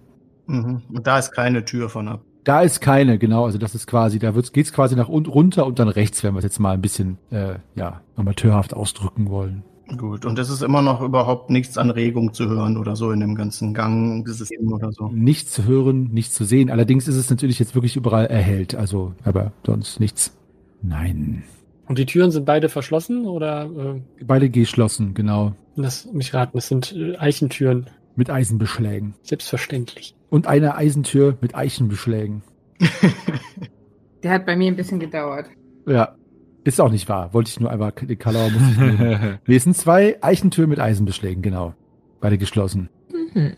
[0.48, 0.82] Mhm.
[0.94, 2.22] Und da ist keine Tür von ab.
[2.44, 3.46] Da ist keine, genau.
[3.46, 6.34] Also das ist quasi, da wird's, geht's quasi nach unten runter und dann rechts, wenn
[6.34, 9.64] wir es jetzt mal ein bisschen äh, ja, amateurhaft ausdrücken wollen.
[9.98, 13.20] Gut, und es ist immer noch überhaupt nichts an Regung zu hören oder so in
[13.20, 15.10] dem ganzen Gangsystem oder so.
[15.10, 16.70] Nichts zu hören, nichts zu sehen.
[16.70, 18.76] Allerdings ist es natürlich jetzt wirklich überall erhellt.
[18.76, 20.36] Also, aber sonst nichts.
[20.82, 21.44] Nein.
[21.88, 25.56] Und die Türen sind beide verschlossen oder äh, Beide geschlossen, genau.
[25.76, 27.88] lass mich raten, das sind äh, Eichentüren.
[28.16, 29.16] Mit Eisenbeschlägen.
[29.24, 30.14] Selbstverständlich.
[30.30, 32.44] Und eine Eisentür mit Eichenbeschlägen.
[34.24, 35.48] Der hat bei mir ein bisschen gedauert.
[35.88, 36.16] Ja.
[36.64, 37.34] Ist auch nicht wahr.
[37.34, 39.40] Wollte ich nur einmal, den Kalauer muss ich nehmen.
[39.48, 41.74] Es sind zwei Eichentüren mit Eisenbeschlägen, genau.
[42.20, 42.90] Beide geschlossen.
[43.12, 43.54] Mhm.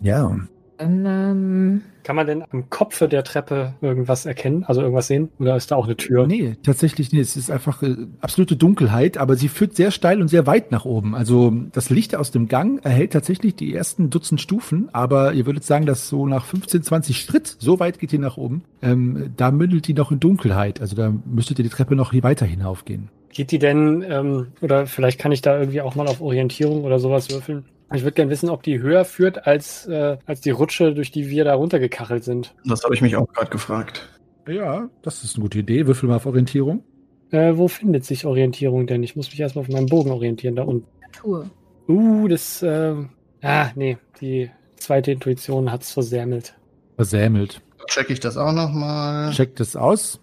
[0.00, 0.36] Ja.
[0.80, 4.64] Dann, ähm, Kann man denn am Kopfe der Treppe irgendwas erkennen?
[4.64, 5.28] Also irgendwas sehen?
[5.38, 6.26] Oder ist da auch eine Tür?
[6.26, 7.20] Nee, tatsächlich nicht.
[7.20, 10.86] Es ist einfach äh, absolute Dunkelheit, aber sie führt sehr steil und sehr weit nach
[10.86, 11.14] oben.
[11.14, 15.64] Also das Licht aus dem Gang erhält tatsächlich die ersten Dutzend Stufen, aber ihr würdet
[15.64, 19.50] sagen, dass so nach 15, 20 Schritt, so weit geht ihr nach oben, ähm, da
[19.50, 20.80] mündelt die noch in Dunkelheit.
[20.80, 23.10] Also da müsstet ihr die Treppe noch hier weiter hinaufgehen.
[23.28, 26.98] Geht die denn, ähm, oder vielleicht kann ich da irgendwie auch mal auf Orientierung oder
[26.98, 27.66] sowas würfeln?
[27.92, 31.28] Ich würde gerne wissen, ob die höher führt als, äh, als die Rutsche, durch die
[31.28, 32.54] wir da runtergekachelt sind.
[32.64, 34.08] Das habe ich mich auch gerade gefragt.
[34.46, 35.86] Ja, das ist eine gute Idee.
[35.86, 36.84] Würfel mal auf Orientierung.
[37.30, 39.02] Äh, wo findet sich Orientierung denn?
[39.02, 40.86] Ich muss mich erstmal auf meinem Bogen orientieren, da unten.
[41.00, 41.50] Natur.
[41.88, 42.94] Uh, das, äh,
[43.42, 46.54] ah, nee, die zweite Intuition hat's versämelt.
[46.96, 47.60] Versämelt.
[47.86, 49.32] Check ich das auch nochmal.
[49.32, 50.20] Checkt es aus.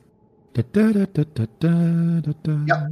[0.74, 2.60] Da, da, da.
[2.66, 2.88] Ja.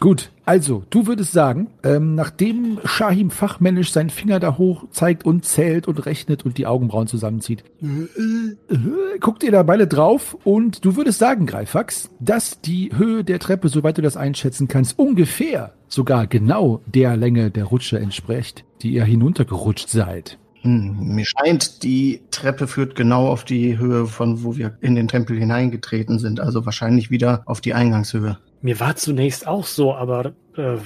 [0.00, 5.44] Gut, also du würdest sagen, ähm, nachdem Shahim fachmännisch seinen Finger da hoch zeigt und
[5.44, 10.86] zählt und rechnet und die Augenbrauen zusammenzieht, äh, äh, guckt ihr da beide drauf und
[10.86, 15.74] du würdest sagen, Greifax, dass die Höhe der Treppe, soweit du das einschätzen kannst, ungefähr
[15.86, 20.38] sogar genau der Länge der Rutsche entspricht, die ihr hinuntergerutscht seid.
[20.62, 25.08] Hm, mir scheint, die Treppe führt genau auf die Höhe, von wo wir in den
[25.08, 26.40] Tempel hineingetreten sind.
[26.40, 28.38] Also wahrscheinlich wieder auf die Eingangshöhe.
[28.60, 30.76] Mir war zunächst auch so, aber äh,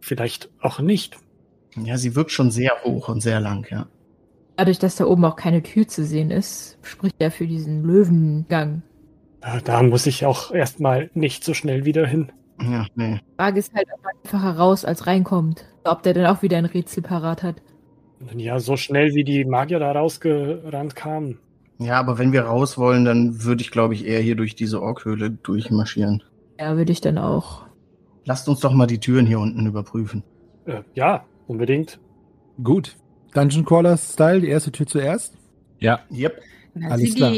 [0.00, 1.18] vielleicht auch nicht.
[1.76, 3.86] Ja, sie wirkt schon sehr hoch und sehr lang, ja.
[4.56, 8.82] Dadurch, dass da oben auch keine Tür zu sehen ist, spricht er für diesen Löwengang.
[9.64, 12.30] Da muss ich auch erstmal nicht so schnell wieder hin.
[12.60, 13.20] Ja, nee.
[13.36, 15.64] Frage ist halt, ob er einfacher raus als reinkommt.
[15.84, 17.56] Ob der dann auch wieder ein Rätsel parat hat.
[18.36, 21.38] Ja, so schnell wie die Magier da rausgerannt kamen.
[21.78, 24.80] Ja, aber wenn wir raus wollen, dann würde ich, glaube ich, eher hier durch diese
[24.80, 26.22] Orkhöhle durchmarschieren.
[26.58, 27.66] Ja, würde ich dann auch.
[28.24, 30.22] Lasst uns doch mal die Türen hier unten überprüfen.
[30.66, 31.98] Äh, ja, unbedingt.
[32.62, 32.96] Gut.
[33.34, 35.36] Dungeon Crawler Style, die erste Tür zuerst.
[35.80, 36.40] Ja, Yep.
[36.74, 37.32] Na, Alles klar.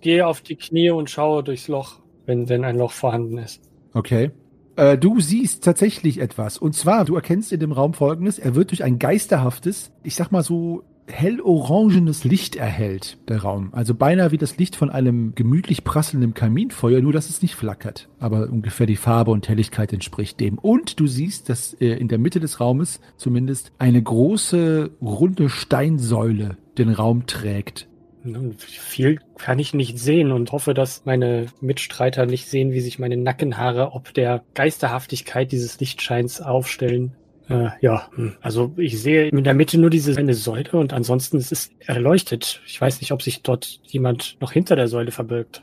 [0.00, 3.62] Gehe auf die Knie und schaue durchs Loch, wenn, wenn ein Loch vorhanden ist.
[3.94, 4.30] Okay.
[4.78, 6.56] Äh, du siehst tatsächlich etwas.
[6.56, 10.30] Und zwar, du erkennst in dem Raum folgendes, er wird durch ein geisterhaftes, ich sag
[10.30, 13.70] mal so, hell-orangenes Licht erhellt, der Raum.
[13.72, 18.08] Also beinahe wie das Licht von einem gemütlich prasselnden Kaminfeuer, nur dass es nicht flackert.
[18.20, 20.58] Aber ungefähr die Farbe und Helligkeit entspricht dem.
[20.58, 26.56] Und du siehst, dass äh, in der Mitte des Raumes zumindest eine große, runde Steinsäule
[26.76, 27.87] den Raum trägt.
[28.32, 32.98] Nun, Viel kann ich nicht sehen und hoffe, dass meine Mitstreiter nicht sehen, wie sich
[32.98, 37.12] meine Nackenhaare ob der Geisterhaftigkeit dieses Lichtscheins aufstellen.
[37.48, 38.34] Äh, ja, hm.
[38.42, 42.60] also ich sehe in der Mitte nur diese eine Säule und ansonsten ist es erleuchtet.
[42.66, 45.62] Ich weiß nicht, ob sich dort jemand noch hinter der Säule verbirgt.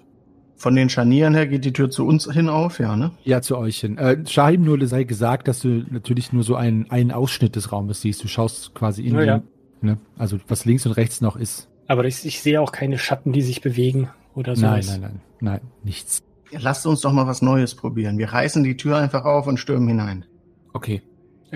[0.58, 3.12] Von den Scharnieren her geht die Tür zu uns hin auf, ja, ne?
[3.24, 3.98] Ja, zu euch hin.
[3.98, 8.02] Äh, Shahim, nur sei gesagt, dass du natürlich nur so einen, einen Ausschnitt des Raumes
[8.02, 8.24] siehst.
[8.24, 9.44] Du schaust quasi in Ja, den, ja.
[9.82, 9.98] Ne?
[10.18, 11.70] Also was links und rechts noch ist.
[11.88, 14.66] Aber ich, ich sehe auch keine Schatten, die sich bewegen oder so.
[14.66, 16.24] Nein, nein, nein, nein, nichts.
[16.52, 18.18] Lasst uns doch mal was Neues probieren.
[18.18, 20.26] Wir reißen die Tür einfach auf und stürmen hinein.
[20.74, 21.02] okay.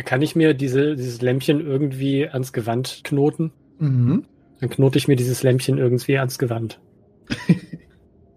[0.06, 3.52] Kann ich mir diese, dieses Lämpchen irgendwie ans Gewand knoten?
[3.80, 4.24] Mhm.
[4.62, 6.80] Dann knote ich mir dieses Lämpchen irgendwie ans Gewand.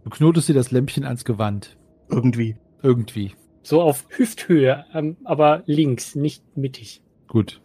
[0.03, 1.77] Du knotest dir das Lämpchen ans Gewand.
[2.09, 2.57] Irgendwie.
[2.83, 3.33] Irgendwie.
[3.63, 7.01] So auf Hüfthöhe, ähm, aber links, nicht mittig.
[7.29, 7.61] Gut.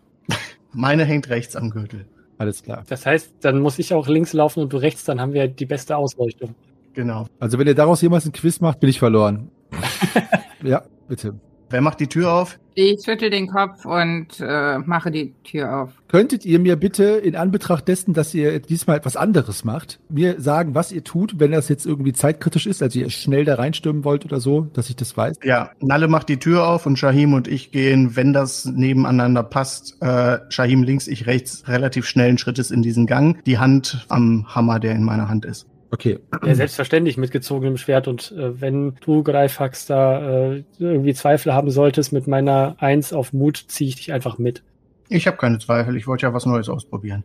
[0.73, 2.07] Meine hängt rechts am Gürtel.
[2.37, 2.83] Alles klar.
[2.87, 5.65] Das heißt, dann muss ich auch links laufen und du rechts, dann haben wir die
[5.65, 6.55] beste Ausleuchtung.
[6.93, 7.27] Genau.
[7.39, 9.49] Also wenn ihr daraus jemals ein Quiz macht, bin ich verloren.
[10.63, 11.35] ja, bitte.
[11.69, 12.59] Wer macht die Tür auf?
[12.75, 15.89] Ich schüttel den Kopf und äh, mache die Tür auf.
[16.07, 20.75] Könntet ihr mir bitte in Anbetracht dessen, dass ihr diesmal etwas anderes macht, mir sagen,
[20.75, 24.25] was ihr tut, wenn das jetzt irgendwie zeitkritisch ist, also ihr schnell da reinstürmen wollt
[24.25, 25.39] oder so, dass ich das weiß?
[25.43, 29.97] Ja, Nalle macht die Tür auf und Shahim und ich gehen, wenn das nebeneinander passt,
[30.01, 34.79] äh, Shahim links, ich rechts, relativ schnellen Schrittes in diesen Gang, die Hand am Hammer,
[34.79, 35.65] der in meiner Hand ist.
[35.91, 36.19] Okay.
[36.45, 38.07] Ja, selbstverständlich mit gezogenem Schwert.
[38.07, 43.31] Und äh, wenn du, Greifax, da äh, irgendwie Zweifel haben solltest mit meiner Eins auf
[43.33, 44.63] Mut, ziehe ich dich einfach mit.
[45.09, 47.23] Ich habe keine Zweifel, ich wollte ja was Neues ausprobieren.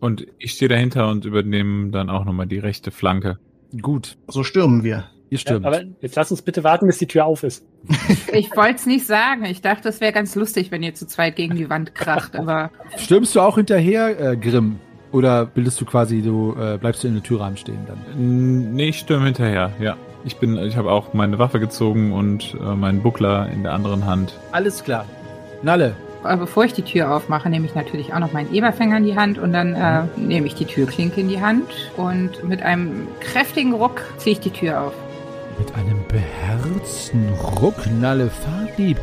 [0.00, 3.38] Und ich stehe dahinter und übernehme dann auch nochmal die rechte Flanke.
[3.82, 5.06] Gut, So stürmen wir.
[5.30, 5.66] ihr Ja, stürmt.
[5.66, 7.66] aber jetzt lass uns bitte warten, bis die Tür auf ist.
[8.32, 9.44] Ich wollte es nicht sagen.
[9.44, 12.36] Ich dachte, das wäre ganz lustig, wenn ihr zu zweit gegen die Wand kracht.
[12.36, 14.78] Aber Stürmst du auch hinterher, äh, Grimm?
[15.14, 17.98] Oder bildest du quasi, du äh, bleibst du in den Türrahmen stehen dann?
[18.18, 19.96] N- Nee, ich stürme hinterher, ja.
[20.24, 24.06] Ich bin, ich habe auch meine Waffe gezogen und äh, meinen Buckler in der anderen
[24.06, 24.32] Hand.
[24.52, 25.04] Alles klar.
[25.62, 25.94] Nalle,
[26.24, 29.16] Aber bevor ich die Tür aufmache, nehme ich natürlich auch noch meinen Eberfänger in die
[29.16, 33.72] Hand und dann äh, nehme ich die Türklinke in die Hand und mit einem kräftigen
[33.74, 34.92] Ruck ziehe ich die Tür auf.
[35.58, 37.28] Mit einem beherzten
[37.60, 38.98] Ruck, Nalle Fahrtlieb.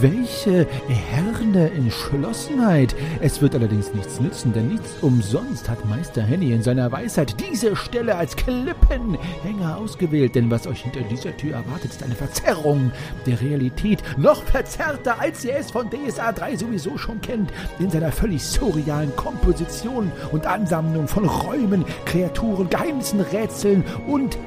[0.00, 2.94] Welche eherne Entschlossenheit.
[3.20, 7.76] Es wird allerdings nichts nützen, denn nichts umsonst hat Meister Henny in seiner Weisheit diese
[7.76, 10.34] Stelle als Klippenhänger ausgewählt.
[10.34, 12.92] Denn was euch hinter dieser Tür erwartet, ist eine Verzerrung
[13.26, 14.02] der Realität.
[14.16, 17.52] Noch verzerrter, als ihr es von DSA 3 sowieso schon kennt.
[17.78, 24.38] In seiner völlig surrealen Komposition und Ansammlung von Räumen, Kreaturen, Geheimnissen, Rätseln und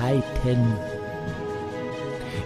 [0.00, 0.72] Findigkeiten.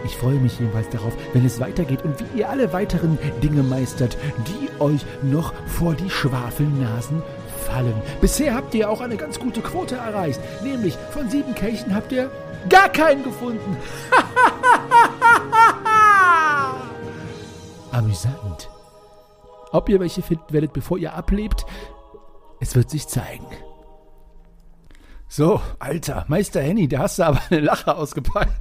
[0.05, 4.19] Ich freue mich jedenfalls darauf, wenn es weitergeht und wie ihr alle weiteren Dinge meistert,
[4.47, 7.23] die euch noch vor die Schwafelnasen
[7.67, 7.95] fallen.
[8.21, 12.31] Bisher habt ihr auch eine ganz gute Quote erreicht, nämlich von sieben Kelchen habt ihr
[12.69, 13.79] gar keinen gefunden.
[17.93, 18.69] Amüsant.
[19.73, 21.65] Ob ihr welche finden werdet, bevor ihr ablebt,
[22.61, 23.47] es wird sich zeigen.
[25.29, 28.53] So, Alter, Meister Henny, da hast du aber eine Lache ausgepackt,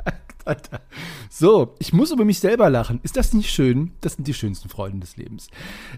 [0.45, 0.81] Alter.
[1.29, 2.99] So, ich muss über mich selber lachen.
[3.03, 3.91] Ist das nicht schön?
[4.01, 5.49] Das sind die schönsten Freuden des Lebens.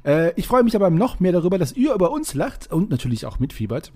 [0.03, 3.25] Äh, ich freue mich aber noch mehr darüber, dass ihr über uns lacht und natürlich
[3.25, 3.91] auch mitfiebert.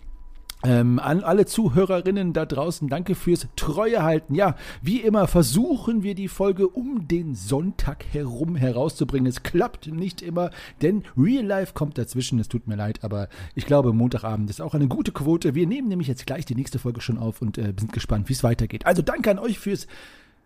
[0.62, 4.36] Ähm, an alle Zuhörerinnen da draußen, danke fürs Treue halten.
[4.36, 9.26] Ja, wie immer versuchen wir die Folge um den Sonntag herum herauszubringen.
[9.26, 10.52] Es klappt nicht immer,
[10.82, 12.40] denn Real Life kommt dazwischen.
[12.40, 15.56] Es tut mir leid, aber ich glaube, Montagabend ist auch eine gute Quote.
[15.56, 18.34] Wir nehmen nämlich jetzt gleich die nächste Folge schon auf und äh, sind gespannt, wie
[18.34, 18.86] es weitergeht.
[18.86, 19.88] Also danke an euch fürs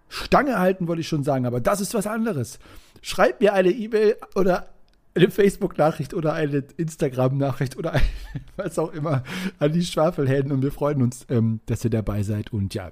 [0.09, 2.59] Stange halten, wollte ich schon sagen, aber das ist was anderes.
[3.01, 4.72] Schreibt mir eine E-Mail oder
[5.15, 8.03] eine Facebook-Nachricht oder eine Instagram-Nachricht oder eine,
[8.55, 9.23] was auch immer
[9.59, 12.91] an die Schwafelhelden und wir freuen uns, ähm, dass ihr dabei seid und ja.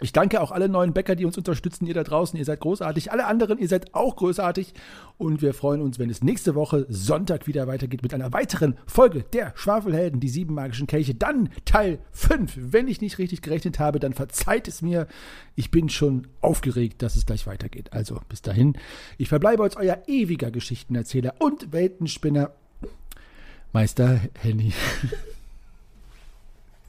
[0.00, 3.10] Ich danke auch alle neuen Bäcker, die uns unterstützen, ihr da draußen, ihr seid großartig.
[3.10, 4.74] Alle anderen, ihr seid auch großartig.
[5.16, 9.24] Und wir freuen uns, wenn es nächste Woche Sonntag wieder weitergeht mit einer weiteren Folge
[9.32, 11.14] der Schwafelhelden, die sieben magischen Kelche.
[11.14, 12.52] Dann Teil 5.
[12.56, 15.08] Wenn ich nicht richtig gerechnet habe, dann verzeiht es mir.
[15.56, 17.92] Ich bin schon aufgeregt, dass es gleich weitergeht.
[17.92, 18.74] Also bis dahin.
[19.16, 22.52] Ich verbleibe als euer ewiger Geschichtenerzähler und Weltenspinner,
[23.72, 24.72] Meister Henny.